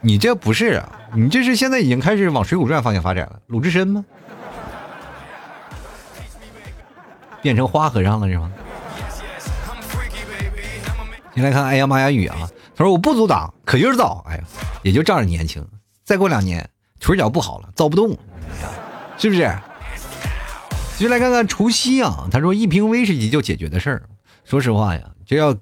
[0.00, 4.04] 你这不是啊，你这是现在已经开始往《水浒传》方向发展了，鲁智深吗？
[7.42, 8.52] 变成花和尚了是吗？
[11.34, 12.48] 你来看哎呀妈呀雨啊。
[12.76, 14.22] 他说：“我不阻挡，可劲儿造。
[14.28, 14.44] 哎呀，
[14.82, 15.66] 也就仗着年轻，
[16.04, 16.68] 再过两年
[17.00, 18.10] 腿脚不好了，造不动，
[19.16, 19.50] 是不是？”
[20.98, 22.28] 继续来看看除夕啊。
[22.30, 24.02] 他说：“一瓶威士忌就解决的事儿。”
[24.44, 25.56] 说实话呀，这要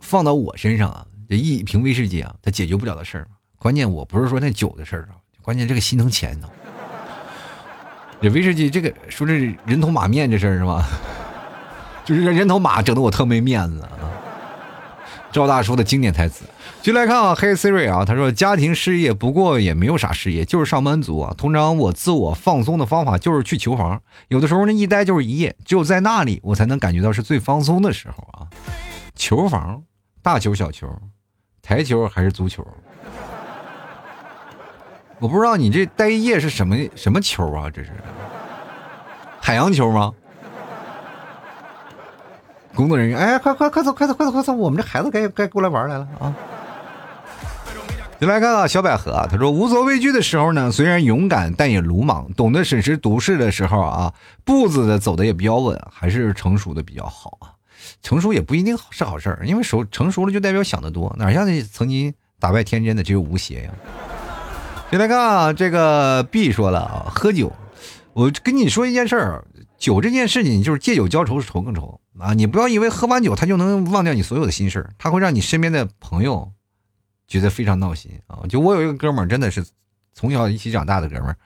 [0.00, 3.28] 放到我身上啊，这一瓶威士忌啊，它解决不了的事儿。
[3.56, 6.48] 关键我不是说那酒的事儿啊，关键这个心疼钱呢。
[8.20, 10.84] 这威士忌这个说这人头马面这事儿是吧？
[12.04, 13.90] 就是这人头马整的我特没面子啊。
[15.32, 16.44] 赵大叔的经典台词，
[16.82, 21.32] 就来看啊，黑 Siri 啊，他说家庭事业不过也没有啥事业，就是上班族啊。
[21.38, 28.48] 通常我自我放松的方法就是去球房，有的时候呢一待就是一夜，只有在那里我才能感觉到是最放松的时候啊。
[29.14, 29.82] 球房，
[30.22, 30.88] 大球、小球，
[31.62, 32.66] 台球还是足球？
[35.18, 37.70] 我不知道你这待一夜是什么什么球啊？
[37.70, 37.90] 这是
[39.40, 40.12] 海洋球吗？
[42.80, 44.54] 工作人员，哎，快快快走，快走，快走，快走！
[44.54, 46.34] 我们这孩子该该过来玩来了啊！
[48.18, 54.14] 进来看啊，小百合啊，他说无所畏惧的时候呢，虽然勇敢，但也鲁莽；懂得审时度势的时候啊，
[54.46, 57.52] 步子的走的也比较稳，还是成熟的比较好啊。
[58.02, 63.70] 成熟也不一定是好事儿，因为熟成熟了就代表想得多，哪像那曾经打败天真的只有吴邪呀。
[64.90, 67.52] 进来看啊，这个 B 说了啊，喝酒，
[68.14, 69.44] 我跟你说一件事儿。
[69.78, 72.34] 酒这件事情就是借酒浇愁，愁更愁啊！
[72.34, 76.52] 你不要以为喝完酒他就能忘掉你所有的心事，他会让你身边的朋友
[77.26, 78.40] 觉得非常闹心啊！
[78.48, 79.64] 就我有一个哥们儿，真的是
[80.14, 81.36] 从小一起长大的哥们儿，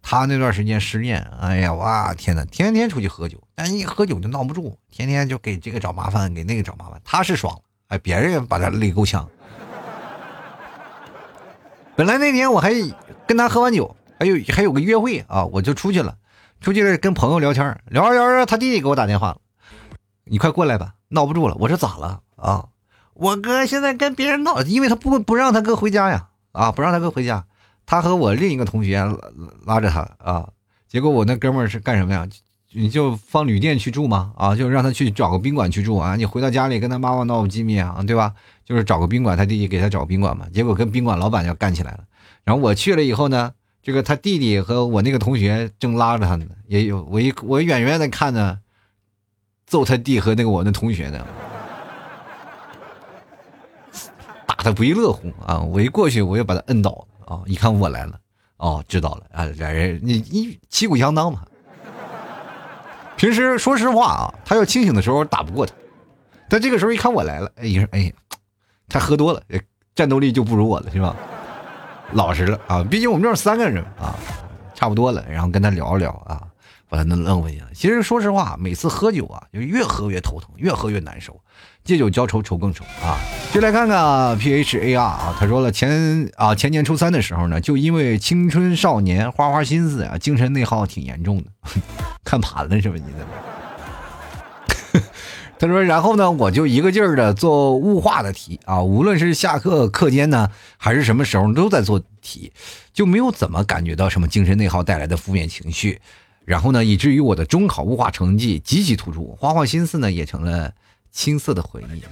[0.00, 9.28] 他那段时间失恋，哎呀，哇天呐，天天出去喝酒，但一喝酒就闹不住，天天就给这个找麻烦，给那个找麻烦，他是爽了，哎，别人也把他累够呛。
[11.94, 12.72] 本来那天我还
[13.26, 16.16] 跟他喝完酒，还有还有个约会啊，我就出去了。
[16.60, 19.40] 出去跟朋友聊天，聊着聊着，他弟弟给我打电话了，
[20.24, 21.56] 你快过来吧，闹不住了。
[21.58, 22.66] 我说咋了啊？
[23.14, 27.44] 我哥现在跟别人闹，因为他不不让他哥回家呀，啊，不让他哥回家，
[27.84, 29.04] 他和我另一个同学
[29.66, 30.48] 拉着他啊，
[30.88, 32.26] 结果我那哥们是干什么呀？
[32.74, 34.32] 你就放旅店去住吗？
[34.36, 36.16] 啊，就让他去找个宾馆去住啊。
[36.16, 38.32] 你回到家里跟他妈妈闹不机密啊，对吧？
[38.64, 40.46] 就是找个宾馆，他弟弟给他找个宾馆嘛。
[40.52, 42.04] 结果跟宾馆老板要干起来了。
[42.44, 43.52] 然后我去了以后呢？
[43.82, 48.60] 这个他弟弟和我那个同学正拉着他呢，也有我一我远远的看着，
[49.72, 51.26] 揍他弟和那个我那同学呢，
[54.46, 55.60] 打的不亦乐乎啊！
[55.60, 57.40] 我一过去我就把他摁倒啊！
[57.46, 58.20] 一看我来了，
[58.58, 59.46] 哦，知道了啊！
[59.56, 61.40] 俩人你你旗鼓相当嘛。
[63.16, 65.72] 平时说实话啊，他要清醒的时候打不过他，
[66.50, 68.12] 但这个时候一看我来了，哎呀哎，
[68.90, 69.40] 他喝多了，
[69.94, 71.16] 战斗力就不如我了，是吧？
[72.12, 74.14] 老实了啊，毕竟我们这三个人啊，
[74.74, 76.46] 差不多了，然后跟他聊一聊啊，
[76.92, 77.68] 把他弄弄回去了。
[77.72, 81.40] 其实说实话，每次喝酒啊，就越喝越头疼，越喝越难受。
[81.82, 83.16] 借酒浇愁，愁更愁啊！
[83.50, 91.44] 就来看看 P H A R 啊，他说了前啊前年初三的时候呢，就因为青春少年花花心思啊，精神内耗挺严重的，
[92.22, 92.96] 看盘了是吧？
[92.96, 93.20] 你怎
[95.00, 95.02] 么？
[95.58, 102.52] 他说，然后呢，我就一个劲儿的做物化的题啊，无论是下课课间呢，还是什么时候都在做题，
[102.92, 106.00] 就没有怎么感觉到什么精神内耗带来的负面情绪。
[106.44, 110.72] 然后呢，以至于我的中考物化成绩极其突出，花花心思呢也成了。
[111.14, 112.02] 青涩的回忆，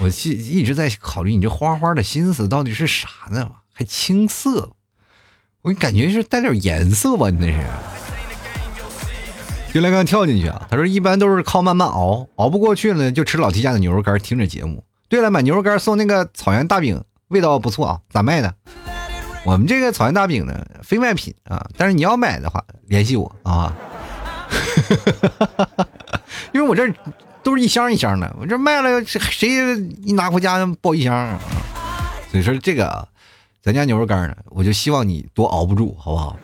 [0.00, 3.50] 我一一直在考虑你这花花的心思到底是啥呢？
[3.74, 4.70] 还青涩，
[5.60, 7.28] 我感觉是带点颜色吧？
[7.28, 7.66] 你那是？
[9.74, 10.66] 就来刚跳进去啊！
[10.70, 14.82] 他说一般都是靠慢慢熬，熬不过去了就吃老 T 家的牛肉干，听着节目。
[15.10, 18.54] 对了，买牛肉干送那个草原大饼，味道不错啊，咋卖的？
[19.48, 23.74] 我们这个草原大饼呢，非卖品啊，但是你要买的话，联系我啊，
[26.52, 26.92] 因为我这。
[27.40, 29.48] 都是一箱一箱的，我这卖了，谁
[30.02, 31.40] 一拿回家抱一箱啊？
[32.30, 33.08] 所以说这个啊，
[33.62, 36.36] 咱家牛肉干呢，我就希望你多熬不住，好不好？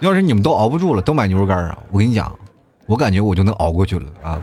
[0.00, 1.78] 要是你们都熬不住了，都买牛肉干啊！
[1.90, 2.38] 我跟你讲，
[2.84, 4.38] 我感觉我就能熬过去了啊！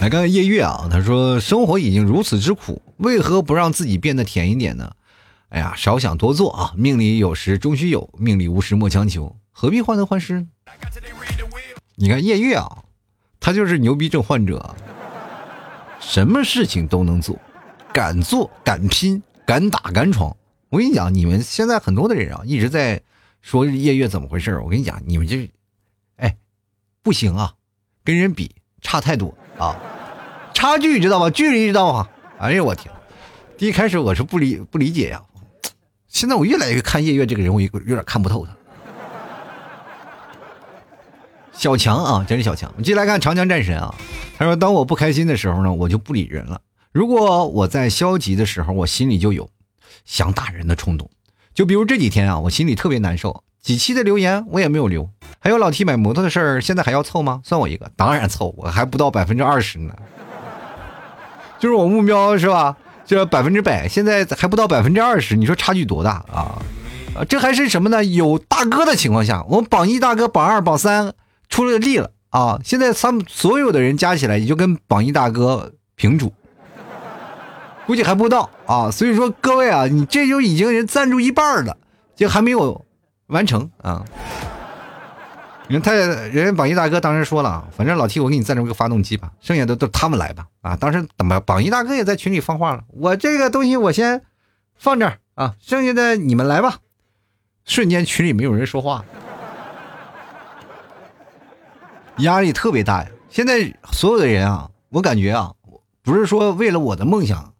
[0.00, 4.92] 来看看夜月啊，他说：“生活已经如此之苦，为何不让自己变得甜一点呢？”
[5.50, 6.72] 哎呀，少想多做啊！
[6.76, 10.46] 命里有时终须有，命里无时莫强求，何必患得患失？
[11.96, 12.84] 你看叶月啊，
[13.40, 14.76] 他就是牛逼症患者，
[15.98, 17.36] 什么事情都能做，
[17.92, 20.36] 敢做敢拼敢打敢闯。
[20.68, 23.02] 我跟你讲，你们现在很多的人啊，一直在
[23.40, 25.50] 说叶月怎么回事我跟你讲，你们这，
[26.16, 26.36] 哎，
[27.02, 27.54] 不行啊，
[28.04, 29.76] 跟人比差太多啊，
[30.54, 31.30] 差距知道吧？
[31.30, 32.08] 距离知道吗？
[32.38, 32.92] 哎呀，我天！
[33.56, 35.20] 第一开始我是不理不理解呀，
[36.06, 38.52] 现在我越来越看叶月这个人，我有点看不透他。
[41.52, 42.70] 小强啊，真是小强！
[42.70, 43.92] 我们继续来看长江战神啊。
[44.38, 46.60] 他说：“当我不开心的时候呢，我就不理人了。
[46.92, 49.50] 如果我在消极的时候，我心里就有
[50.04, 51.10] 想打人的冲动。
[51.52, 55.10] 就比如这几天啊，我心里特别难受，几期的留言我也没有留。
[55.38, 57.40] 还有老 T 买摩托的事儿，现在还要凑吗？
[57.44, 59.94] 算我一个，当然凑，我还不到百分之二十呢。
[61.58, 62.76] 就是我目标是吧？
[63.04, 66.62] 这百分之百，现在还不到百分之二十，你说差距多大啊？
[67.14, 68.04] 啊，这还是什么呢？
[68.04, 71.14] 有大哥的情况下，我们榜一大哥、榜二、榜三。”
[71.50, 72.60] 出了力了啊！
[72.62, 76.30] 现在他们所有的人加起来也就跟榜一大哥平主，
[77.86, 78.90] 估计还不到啊。
[78.90, 81.78] 所以说各位啊，你这就已经人赞助一半了，
[82.14, 82.84] 就还没有
[83.28, 84.04] 完成啊。
[85.68, 90.74] 人太人家榜一大哥当时说了，反正老 T 我给你赞助个发动机吧，剩下的都他们来吧啊。
[90.76, 94.22] 当时怎么榜一大哥也在群里放话了，我这个东西我先
[94.76, 96.78] 放这儿啊，剩下的你们来吧。
[97.66, 99.04] 瞬间群里没有人说话。
[102.18, 103.10] 压力特别大呀！
[103.28, 105.52] 现在所有的人啊，我感觉啊，
[106.02, 107.52] 不是说为了我的梦想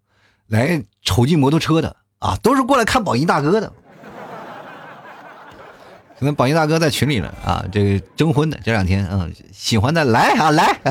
[0.46, 3.70] 来瞅进摩托车的啊，都是过来看榜一大哥的。
[6.19, 10.77] 可能榜一大哥在群里了啊，这个征婚的这两天，嗯，喜欢的来啊来，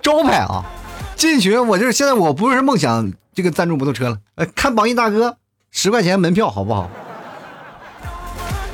[0.00, 0.64] 招牌啊，
[1.16, 5.36] 进群我就是现在我不是梦想这个赞助摩托车了，呃，看榜一大哥
[5.72, 6.88] 十块钱门票好不好？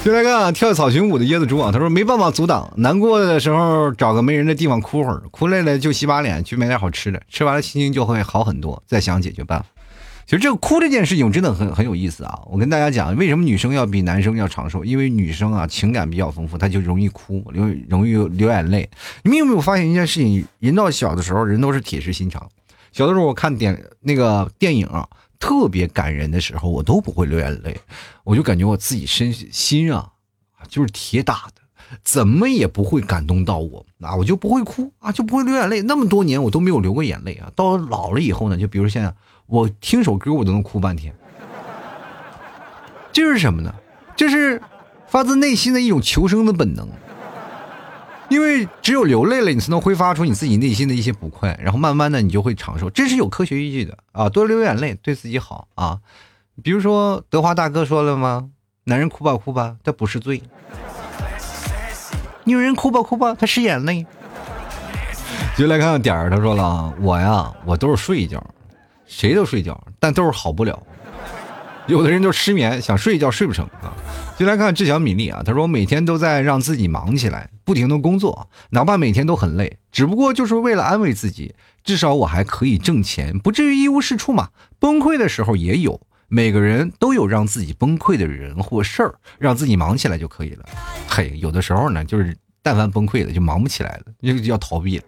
[0.05, 9.65] 就来看跳草裙舞的椰子猪啊，他说没办法阻挡，难过的时候找个没人的地方哭会儿，哭累了就洗把脸，去买点好吃的，吃完了心情就会好很多，再想解决办法。
[10.27, 12.41] 其实这个哭这件事情真的很很有意思啊！
[12.47, 14.85] 我跟大家讲，为什么女生要比男生要长寿？
[14.85, 18.89] 因为女生啊情感比较丰富，她就容易哭，流容易流眼泪。
[19.23, 20.45] 你们有没有发现一件事情？
[20.59, 22.49] 人到小的时候，人都是铁石心肠。
[22.93, 25.09] 小的时候我看电那个电影啊。
[25.45, 27.77] 特别感人的时候，我都不会流眼泪，
[28.23, 30.09] 我就感觉我自己身心啊，
[30.69, 31.63] 就是铁打的，
[32.05, 35.83] 怎么也不会感动到我啊，我就不会哭啊，就不会流眼泪。
[35.83, 39.13] 那么多年我都没有流过眼泪啊，到老了以后呢，就比如现在
[39.53, 41.15] 我听首歌我都能哭半天，
[43.13, 43.75] 这是什么呢？
[44.17, 44.59] 这是
[45.07, 46.89] 发自内心的一种求生的本能。
[48.31, 54.27] 因为只有流泪了，你才能挥发出你自己内心的一些不快，然后慢慢的你就会长寿，这是有科学依据的啊！
[54.31, 55.99] 多流眼泪对自己好啊。
[56.63, 58.49] 比如说德华大哥说了吗？
[58.85, 60.41] 男人哭吧哭吧，他不是罪；
[62.45, 64.07] 女人哭吧哭吧，他是眼泪。
[65.59, 68.43] 就来看看点儿，他说了，我呀，我都是睡一觉，
[69.13, 70.83] 谁都睡觉，但都是好不了。
[71.87, 73.93] 有的人就失眠，想睡一觉睡不成啊。
[74.39, 81.55] 就来看志强米粒啊，他说我每天都在让自己忙起来，不停的工作，哪怕每天都很累，只不过就是为了安慰自己，
[81.85, 84.49] 至少我还可以挣钱，不至于一无是处嘛。
[84.79, 90.65] 崩溃的时候也有，每个人都有让自己崩溃的人或事儿，让自己忙起来就可以了。
[91.07, 95.05] 嘿，有的时候呢，就是但凡崩溃了，就忙不起来了，就要逃避了。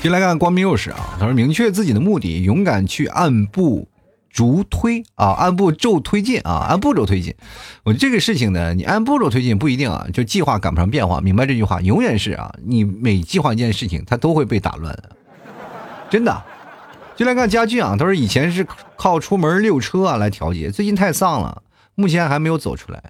[0.00, 3.88] 先来看光明幼师啊，他说明确自己的目的，勇敢去按部
[4.30, 7.34] 逐推啊，按步骤推进啊，按步骤推进。
[7.82, 11.20] 我这个事情呢，你按步骤推进不一定啊，就计划赶不上变化。
[11.20, 14.96] 明白这句话，永远是啊，你每计划一件事情，它都会被打乱，
[16.08, 16.42] 真的。
[17.16, 18.64] 就来看家俊啊，他说以前是
[18.96, 21.62] 靠出门溜车啊来调节，最近太丧了，
[21.96, 23.02] 目前还没有走出来。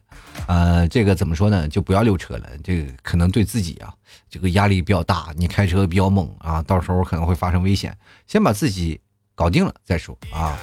[0.47, 1.69] 呃，这个怎么说呢？
[1.69, 3.93] 就不要溜车了，这个可能对自己啊，
[4.31, 5.29] 这个压力比较大。
[5.37, 7.97] 你开车比较猛啊，到时候可能会发生危险。
[8.27, 9.01] 先把自己
[9.35, 10.57] 搞定了再说啊。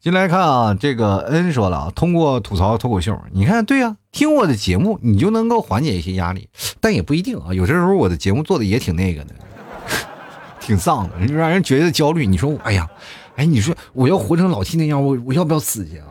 [0.00, 6.48] 进来看啊，这个恩说了啊，通过吐槽脱口秀，你看对呀，听我的节目你就能够缓解一些压力，
[6.80, 7.52] 但也不一定啊。
[7.52, 9.34] 有些时候我的节目做的也挺那个的。
[10.60, 12.26] 挺丧的，让人觉得焦虑。
[12.26, 12.88] 你说，哎呀，
[13.34, 16.06] 哎，你说我要活成老七那样，我我要不要死去啊？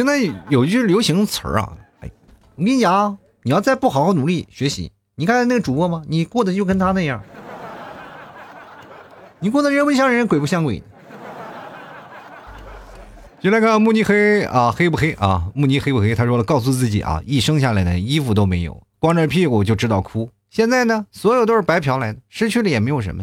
[0.00, 2.10] 现在有一句流行词儿啊，哎，
[2.56, 6.02] 我跟你讲，你要再不好好努力学习，你看那个主播吗？
[6.08, 7.22] 你过得就跟他那样，
[9.40, 10.82] 你过得人不像人，鬼不像鬼。
[13.40, 15.44] 就来看慕尼黑啊，黑不黑啊？
[15.54, 16.14] 慕尼黑不黑？
[16.14, 20.30] 他说了，告诉自己啊，一生下来呢，衣服都没有，光着屁股就知道哭。
[20.48, 23.22] 现在呢，所有都是白嫖来的，失去了也没有什么。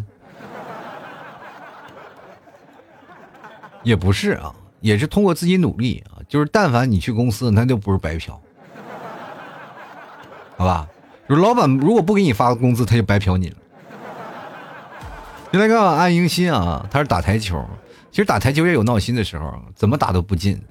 [3.81, 4.53] 也不是啊，
[4.87, 6.23] 也是通过自己努力啊。
[6.27, 8.41] 就是但凡你去公司，那就不是白嫖，
[10.57, 10.87] 好吧？
[11.27, 13.55] 就是老板如果不给你发工资，他就白嫖你了。
[15.51, 17.63] 就来看安英心啊，他是打台球，
[18.11, 20.61] 其实打台球也有闹心的时候，怎么打都不进，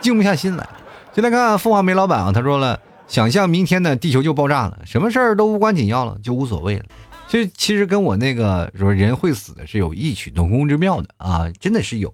[0.00, 0.68] 静不下心来。
[1.12, 2.78] 就来看凤凰梅老板啊，他说了。
[3.08, 6.84] 想象明天呢，地球就爆炸了，什么事儿都无关紧要了，就无所谓了。
[7.28, 12.12] 其实，其实跟我那个说人会死的是有异曲同工之妙的啊，真的是有。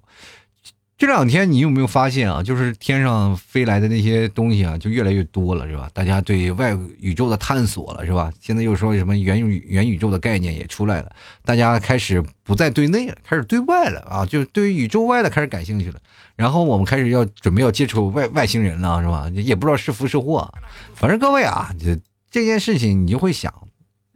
[1.02, 2.40] 这两天你有没有发现啊？
[2.44, 5.90] 就是天上飞来的那些东西啊，就越来越多了，是吧？
[5.92, 8.32] 大家对外宇宙的探索了，是吧？
[8.40, 11.12] 现在又说什么元宇元宇宙的概念也出来了，
[11.44, 14.24] 大家开始不再对内了，开始对外了啊！
[14.24, 15.98] 就对于宇宙外的开始感兴趣了。
[16.36, 19.28] 然后我们开始要准备要接触外外星人了，是吧？
[19.34, 20.54] 也不知道是福是祸。
[20.94, 21.98] 反正各位啊，这
[22.30, 23.52] 这件事情你就会想，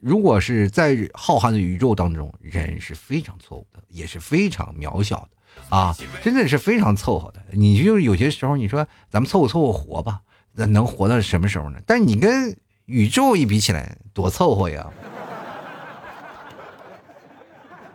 [0.00, 5.35] 如果是在浩瀚的宇宙当中，人是非常错误的，也是非常渺小的。
[5.68, 7.40] 啊，真的是非常凑合的。
[7.50, 10.20] 你就有些时候，你说咱们凑合凑合活吧，
[10.54, 11.78] 那能活到什么时候呢？
[11.86, 14.86] 但你跟宇宙一比起来，多凑合呀，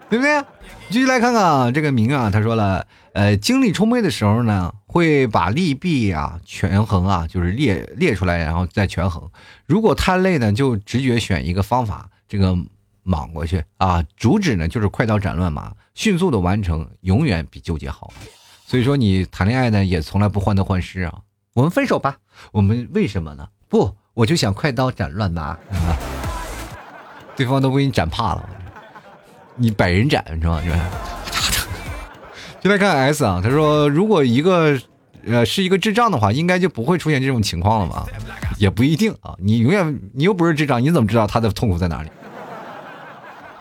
[0.09, 0.43] 对不对？
[0.89, 9.29] 继续来看看啊，这个明啊，他说了，呃，精力充沛的时候呢，会把利弊啊权衡啊，就是列列出来，然后再权衡。
[9.65, 12.57] 如果太累呢，就直觉选一个方法，这个。
[13.03, 14.05] 莽过去啊！
[14.15, 18.11] 主旨呢就是快刀斩乱麻，迅速的完成，永远比纠结好。
[18.65, 21.13] 所以说你谈恋爱呢也从来不患得患失啊。
[21.53, 22.17] 我们分手吧，
[22.53, 23.47] 我们为什么呢？
[23.67, 25.57] 不，我就想快刀斩乱麻，
[27.35, 28.49] 对方都给你斩怕了，
[29.55, 30.61] 你百人斩是吧？
[32.61, 34.79] 就来看 S 啊，他说如果一个
[35.25, 38.05] 呃是一个智障的话，应该就不会出现这种情况了吧？
[38.57, 42.09] 也不一定啊，你永远你又不是智障，你怎么知道他的痛苦在哪里？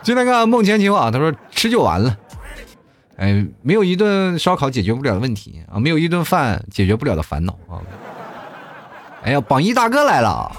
[0.01, 2.17] 就来看梦前情啊，他说吃就完了，
[3.21, 7.77] 哎，没有一顿烧烤解决不了的问题啊，没有一顿饭解决不了的烦恼啊。
[9.21, 10.51] 哎呀，榜一大哥来了，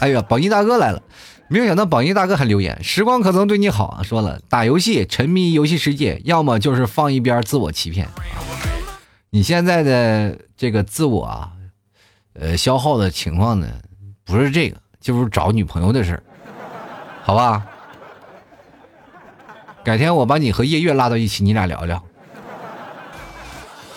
[0.00, 1.00] 哎呀，榜一大哥来了，
[1.46, 4.02] 没有想到榜一大哥还留言，时光可曾对你好啊？
[4.02, 8.08] 说了打游戏沉迷游戏世界，要么就是放一边自我欺骗。
[9.30, 11.52] 你现在的这个自我啊，
[12.32, 13.68] 呃，消耗的情况呢，
[14.24, 16.22] 不是这个，就是找女朋友的事儿，
[17.22, 17.64] 好吧？
[19.84, 22.02] 改天我把你和叶月拉到一起，你俩聊聊。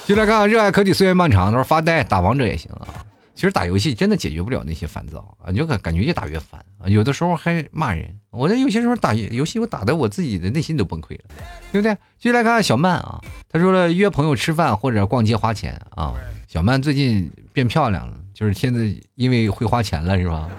[0.06, 1.52] 进来看，热爱科技岁月漫长。
[1.52, 2.88] 他说发呆打王者也行啊。
[3.34, 6.86] 其实打游戏真的解决不了那些烦躁啊，就感感觉越打越烦啊。
[6.88, 8.14] 有的时候还骂人。
[8.30, 11.24] 我这有些时候打游戏，我打的我自己的内心都崩溃了，
[11.72, 11.94] 对不对？
[12.20, 16.14] 继续来看看小曼啊，他说了约朋友吃饭或者逛街花钱啊。
[16.48, 20.50] 小曼最近变漂亮了，就是现在因为会花钱了，是吧？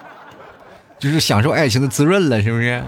[0.98, 2.82] 就是享受爱情的滋润了，是不是？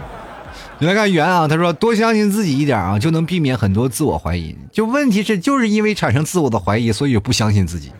[0.81, 4.57] 你来看圆啊，他说多相信自己一点啊，就能避免很多自我怀疑。
[4.71, 7.93] 就问题是，就是因为产生自我的怀疑，所以不相信自己。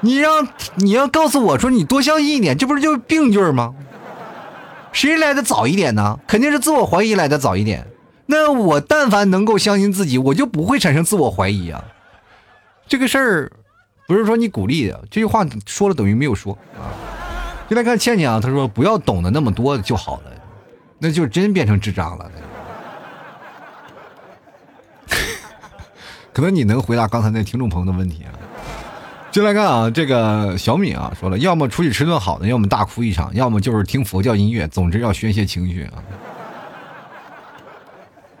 [0.00, 3.74] 你让你要告诉我说你多相信一点，这不是就是病句吗？
[4.92, 6.18] 谁来的早一点呢？
[6.26, 7.86] 肯定是自我怀疑来的早一点。
[8.26, 11.84] 那我但凡能够相信自己，我就不会产生自我怀疑啊。
[12.88, 13.52] 这个事儿
[14.08, 16.88] 不是说你鼓励的，这句话说了等于没有说啊。
[17.68, 20.22] 就来看倩倩啊，她说不要懂得那么多就好了。
[20.98, 22.30] 那就真变成智障了。
[26.32, 28.32] 可能你能回答刚才那听众朋友的问题啊。
[29.30, 35.98] 进来看啊这个小敏啊说了要么出去吃顿好的要么大哭一场要么就是听佛教音乐总之要宣泄情绪啊。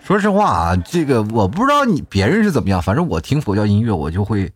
[0.00, 4.52] 说实话啊这个我不知道你别人是怎么样反正我听佛教音乐我就会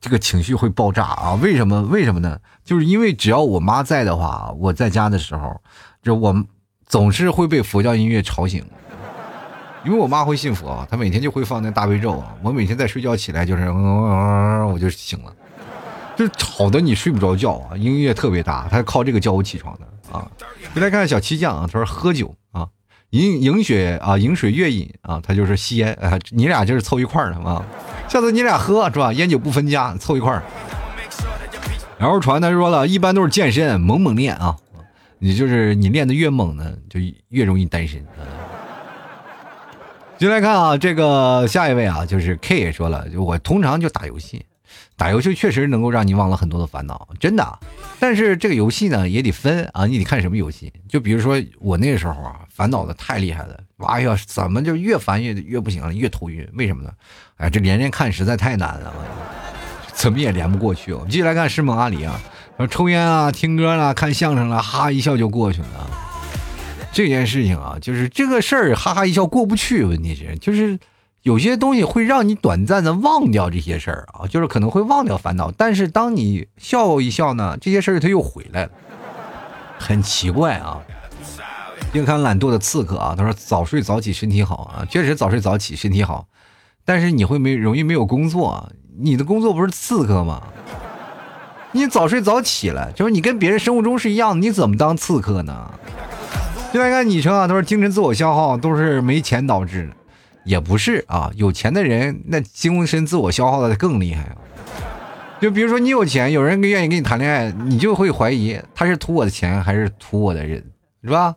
[0.00, 1.34] 这个情绪会爆炸啊。
[1.42, 1.82] 为什么？
[1.82, 2.38] 为什么呢？
[2.64, 5.60] 就是因为只要我妈在的话我在家的时候
[6.02, 6.44] 就我
[6.92, 8.62] 总是会被佛教音乐吵醒，
[9.82, 12.22] 因为我妈会信佛，她每天就会放那大悲咒。
[12.42, 15.32] 我每天在睡觉起来就是，我就醒了。
[16.14, 17.76] 就吵得你睡不着觉啊！
[17.78, 20.30] 音乐特别大，她靠这个叫我起床的啊！
[20.74, 22.68] 回来看看小七酱啊，他说喝酒啊，
[23.08, 27.64] 饮饮血啊，饮水月饮啊，他就是吸烟啊，你俩就是凑一块儿的啊！
[28.06, 29.10] 下次你俩喝是吧？
[29.14, 30.42] 烟酒不分家，凑一块儿。
[31.96, 34.54] 然后传他说了一般都是健身，猛猛练啊！
[35.24, 36.98] 你就是你练的越猛呢，就
[37.28, 38.04] 越容易单身。
[40.18, 44.44] 进来看啊，这个下一位啊，就是 K 也说了，就我通常就打游戏。
[44.96, 47.58] 打游戏确实能够让你忘了很多的烦恼，真的。
[48.00, 50.72] 但是这个游戏呢也得分啊，你得看什么游戏。
[50.88, 56.44] 就比如说我那个时候啊，烦恼的太厉害了，哎呀，怎么就越烦越越不行了，越头晕？
[56.54, 56.92] 为什么呢？
[57.36, 58.92] 哎，这连连看实在太难了，
[59.94, 60.92] 怎么也连不过去。
[60.92, 62.20] 我们继续来看师梦阿里啊，
[62.56, 65.90] 说抽烟啊、听歌啦、看相声了，哈哈一笑就过去了。
[66.92, 69.84] 这件事情啊，就是这个事儿，哈哈一笑过不去。
[69.84, 70.78] 问题是就是。
[71.22, 78.70] 有些东西会让你短暂的忘掉这些事儿啊，就是可能会忘掉烦恼，但是当你笑一笑呢，这些事儿它又回来了，
[79.78, 80.82] 很奇怪啊。
[81.92, 86.26] 别看懒惰的刺客啊，他说早睡早起身体好啊，确实早睡早起身体好，
[86.84, 90.42] 但是你会没容易没有工作，你的工作不是刺客吗？
[91.72, 95.70] 你早睡早起了，就是你跟别人生物钟是一样的，你怎么当刺客呢？
[96.72, 99.92] 就来看昵称啊，他说精神自我消耗都是没钱导致的。
[100.44, 104.36] 也不是啊，有钱的人那精神自我消耗的更厉害啊。
[105.40, 110.64] 就比如说你有钱，有人愿意跟你谈恋爱，你就会怀疑他是图我的钱还是图我的人，
[111.04, 111.34] 是吧？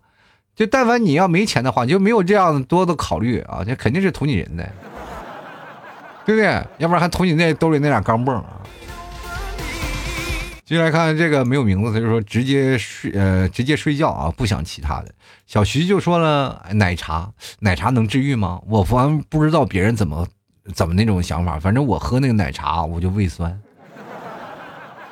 [0.55, 4.67] 就但凡你要没钱的话，你就没有这样多的考虑啊，这肯定是图你人的，
[6.25, 6.47] 对不对？
[6.77, 8.61] 要不然还图你那兜里那俩钢镚啊。
[10.65, 15.13] 接下来看这个没有名字，他就说直接睡，呃，直接睡觉啊，不想其他的。
[15.45, 18.59] 小徐就说了，奶茶，奶茶能治愈吗？
[18.67, 20.27] 我反不知道别人怎么
[20.73, 23.61] 怎么那种想法，反正我喝那个奶茶我就胃酸。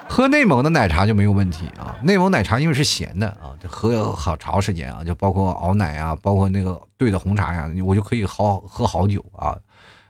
[0.10, 9.56] 喝内蒙的奶茶就没有问题啊，内蒙奶茶因为是咸的啊，就喝好长时间啊，就包括熬奶啊，包括那个兑的红茶呀，我就可以好喝好久啊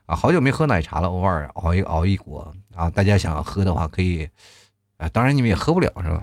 [0.05, 4.25] 啊，好久没喝奶茶了，偶尔熬一熬一锅啊，大家想喝的话可以。
[5.12, 6.22] 当然你们也喝不了是吧？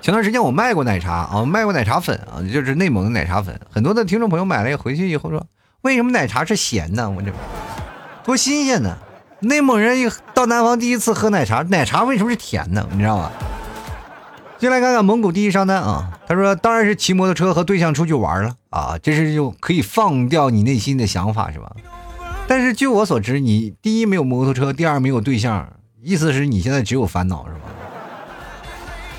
[0.00, 3.58] 前段时间我卖过奶茶啊，卖过奶茶粉啊，就是内蒙的奶茶粉。
[3.70, 5.44] 很多的听众朋友买了回去以后说，
[5.82, 7.10] 为什么奶茶是咸的？
[7.10, 7.32] 我这
[8.24, 8.96] 多新鲜呢！
[9.40, 12.86] 内蒙人一到南方第一次喝奶茶，奶茶为什么是甜的？
[12.92, 13.30] 你知道吗？
[14.58, 21.70] 进来看看蒙古第一商单啊，他说当然是骑摩托车和对象出去玩了啊，这是就可以放掉你内心的想法是吧？
[22.48, 25.68] 但是据我所知，你第一没有摩托车，第二没有对象。
[26.02, 27.60] 意思是你现在只有烦恼是吧？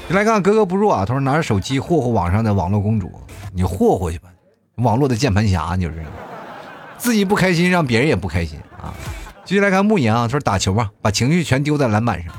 [0.08, 1.04] 你来看格格不入啊！
[1.06, 3.12] 他说拿着手机霍霍网上的网络公主，
[3.54, 4.30] 你霍霍去吧，
[4.76, 6.06] 网络的键盘侠你就是，
[6.98, 8.94] 自己不开心，让别人也不开心啊！
[9.44, 12.34] 继续来看慕言啊，他说打球吧，把情绪全丢在篮板上。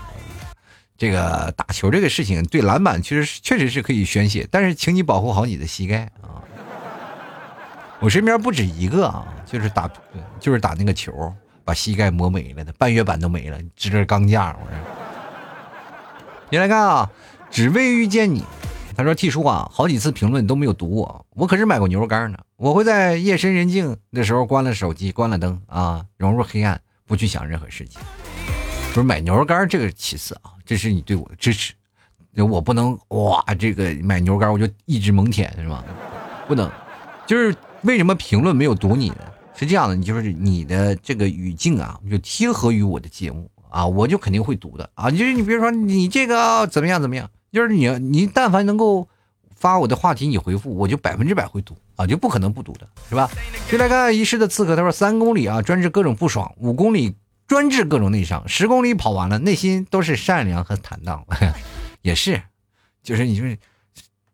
[0.97, 6.41] 这个打球这个事情，对篮板确实确实是可以宣泄，但是请你保护好你的膝盖啊！
[8.01, 9.91] 我身边不止一个啊，就是打
[10.41, 11.13] 就是打那个球。
[11.69, 14.57] 把膝盖磨没了的，半月板都没了，支着钢架。
[14.59, 14.79] 我说，
[16.49, 17.11] 你来看啊，
[17.51, 18.43] 只为遇见你。
[18.97, 22.39] 他说：“T 叔啊，好几次评论都没有读我，我可是买过牛肉干呢。
[22.57, 28.01] 我会在夜深人静的时候关了手机，关了灯啊，融入黑暗，不去想任何事情。
[28.95, 31.75] 不是买牛肉干这个其次啊，这是你对我的支持。
[32.35, 35.85] 我不能哇，这个买牛肉干我就一直猛舔是吧？
[36.49, 36.73] 不能，
[37.27, 39.19] 就是为什么评论没有读你呢？”
[39.59, 45.11] 是这样的，你就是你的这个语境啊，就贴合于我的节目啊，我就肯定会读的啊。
[45.11, 49.09] 就是你比如说你这个怎么样怎么样，就是你你但凡能够
[49.57, 53.29] 发我的话题，你回复我就百分之百会读啊，就不可能不读的是吧？
[53.69, 57.17] 就来看一世的刺客，他说三公里啊专治各种不爽，五公里
[57.49, 61.27] 专治各种内伤，十公里跑完了内心都是善良和坦荡，
[62.03, 62.41] 也是，
[63.03, 63.59] 就是你就是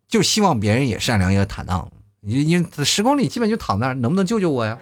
[0.06, 4.78] 就希望别人也善良也坦荡，你你十公里基本就躺那儿，能不能救救我呀？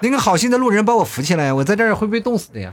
[0.00, 2.72] 那个好心的路人把我扶起来，我在这儿会被冻死的呀！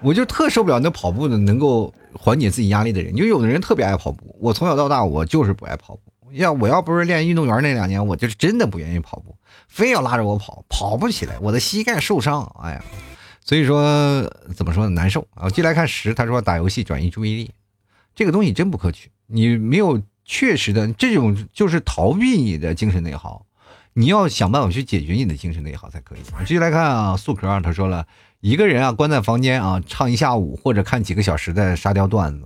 [0.00, 9.36] 我就特受不了那跑步的能够缓解自己压力的人，因为有的人特别爱跑步，我从小到大我就是不爱跑步，要我要不是练运动员那两年，我就是真的不愿意跑步，
[9.68, 12.84] 非要拉着我跑，跑不起来，我的膝盖受伤，哎呀，
[13.44, 14.22] 所以说
[14.56, 15.26] 怎么说呢，难受。
[15.34, 15.48] 啊。
[15.48, 17.50] 进来看十，他说打游戏转移注意力，
[18.14, 23.46] 这个东西真不可取，你没有确实的这种就是逃避你的精神内耗，
[23.94, 26.18] 你要想办法去解决你的精神内耗才可以。
[26.40, 28.06] 继续来看啊，素壳他说了。
[28.40, 32.44] 一个人啊，关在房间啊，唱一下午或者看几个小时的沙雕段子，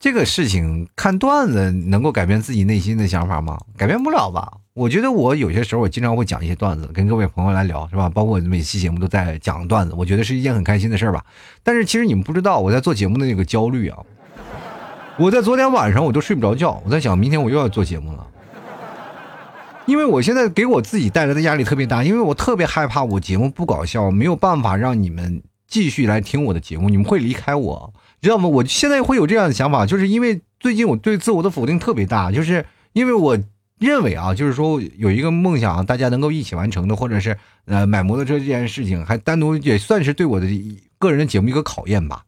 [0.00, 3.60] 这个事情看段子能够改变自己内心的想法吗？
[3.76, 4.50] 改变不了吧。
[4.72, 8.08] 我觉得我有些时候我经常会讲一些段子，跟各位朋友来聊，是吧？
[8.08, 11.22] 包括每期节目都在讲段子，我觉得是一件很开心的事儿吧。
[11.62, 13.98] 但是其实你们不知道我在做节目的那个焦虑啊，
[15.18, 18.26] 我在昨天晚上我都睡不着觉，我在想明天我又要做节目了。
[19.86, 28.48] 因为我现在给我自己带来的压力特别大，因为我特别害怕我节目不搞笑，没有办法让你们继续来听我的节目，你们会离开我，知道吗？
[28.48, 33.38] 我现在会有这样的想法，就是因为最近我对自我的否定特别大，就是因为我
[33.78, 40.46] 认为啊，就是说有一个梦想，大家能够一起完成的，或者是呃买摩托车这件事情，还单独也算是对我的
[40.98, 42.24] 个人的节目一个考验吧。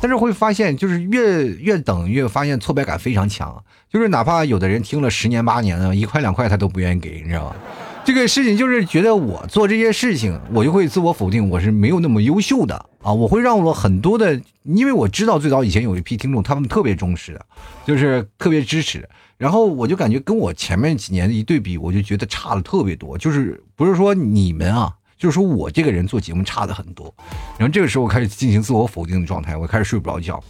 [0.00, 3.62] 但是会发现，就是越越等越发现挫败感非常强。
[3.90, 7.56] 就是哪怕有的人听了十年八年的，一块两块他都不愿意给，你知道吗？
[8.04, 13.12] 这个事情就是觉得我做这些事情，我就会自我否定，我是没有那么优秀的啊！
[13.12, 17.44] 我会让我很多的，因为我知道最早以前有一批听众，他们特别忠实的，
[17.86, 19.06] 就是特别支持。
[19.36, 23.16] 然后我就感觉跟我前面几年一对比，我就觉得差的特别多。
[23.18, 24.94] 就是不是说你们啊？
[25.18, 27.12] 就是说我这个人做节目差的很多，
[27.58, 30.42] 然后这个时候我开始进行自我否定的状态，我开始睡不着觉。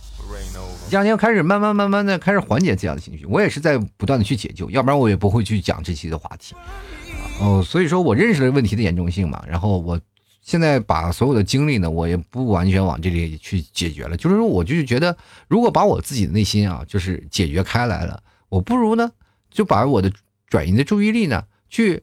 [0.90, 6.54] 这两天开始慢慢慢慢的开始缓解这样的情绪，我也是在不断的去解救，要不然我也不会去讲这期的话题。
[7.40, 9.98] 哦，所以说我认识了问题的严重性嘛，然后我
[10.42, 15.16] 现在把所有的精力呢，我也不完全往这里去解决了，就是说我就是觉得，
[15.48, 19.10] 如果把我自己的内心啊，就是解决开来了，我不如呢
[19.50, 20.12] 就把我的
[20.48, 22.02] 转移的注意力呢去。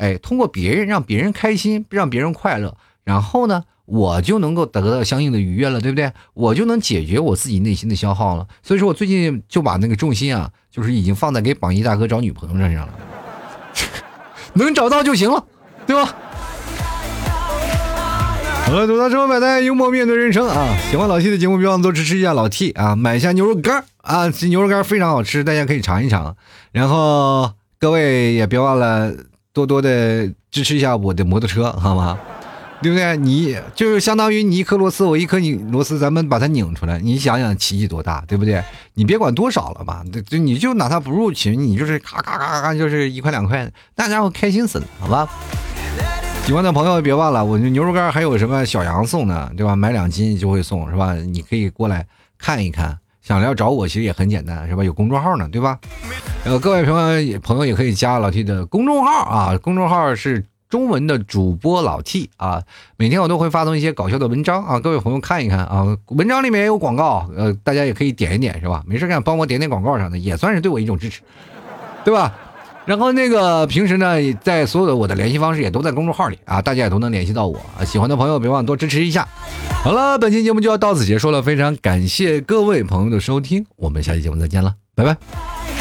[0.00, 2.74] 哎，通过别人让别人开心，让别人快乐，
[3.04, 6.10] 然后呢，我就能够得到相应的愉悦了，对不对？
[6.32, 8.48] 我就能解决我自己内心的消耗了。
[8.62, 12.94] 所以说我最近就把那个重心啊，就是已经放在给榜一大哥找女朋友身上了，
[14.54, 15.44] 能找到就行了，
[15.86, 16.14] 对吧？
[18.64, 20.74] 好了，吐槽生活百态，幽默面对人生啊！
[20.90, 22.96] 喜欢老 T 的节目，别忘了多支持一下老 T 啊！
[22.96, 26.36] 买一下牛肉干啊，这牛肉干非常好吃，大家可以尝一尝。
[26.72, 29.12] 然后各位也别忘了。
[29.52, 32.18] 多多的支持一下我的摩托车，好吗？
[32.82, 33.14] 对不对？
[33.18, 36.98] 你就是相当于你一颗螺丝，我一颗拧螺丝，咱们把它拧出来。
[36.98, 38.64] 你想想，奇迹多大，对不对？
[38.94, 45.28] 你别管多少了吧，就你就拿它不入群，你就是咔咔咔咔，就是一块两块，大家伙开心死了，好吧？
[46.46, 49.76] 喜欢的朋友别忘了，我牛肉干还有什么小羊送的，对吧？
[49.76, 51.14] 买两斤就会送，是吧？
[51.14, 52.06] 你可以过来
[52.38, 52.98] 看一看。
[53.30, 54.82] 想要找我其实也很简单，是吧？
[54.82, 55.78] 有公众号呢，对吧？
[56.42, 62.60] 呃，各位朋友朋友也可以加老 T 的公众号啊，公众号是中文的主播老 T 啊。
[62.96, 65.96] 每天我都会发送一些搞笑的文章啊，各位朋友看一看啊。
[66.08, 68.82] 文章里面也有广告，呃，大家也可以点一点，是吧？
[68.84, 71.20] 没事干帮我点点广告啥的，也算是对我一种支持，
[72.04, 72.34] 对吧？
[72.86, 77.84] 然后那个平时呢，在所有的我的联系方式也都在公众号里啊，大家也都能联系到我啊。
[77.84, 79.28] 喜欢的朋友别忘多支持一下。
[79.84, 85.79] 好了，本期节目就要到此结束了，非常感谢各位朋友的收听，我们下期节目再见了，拜拜。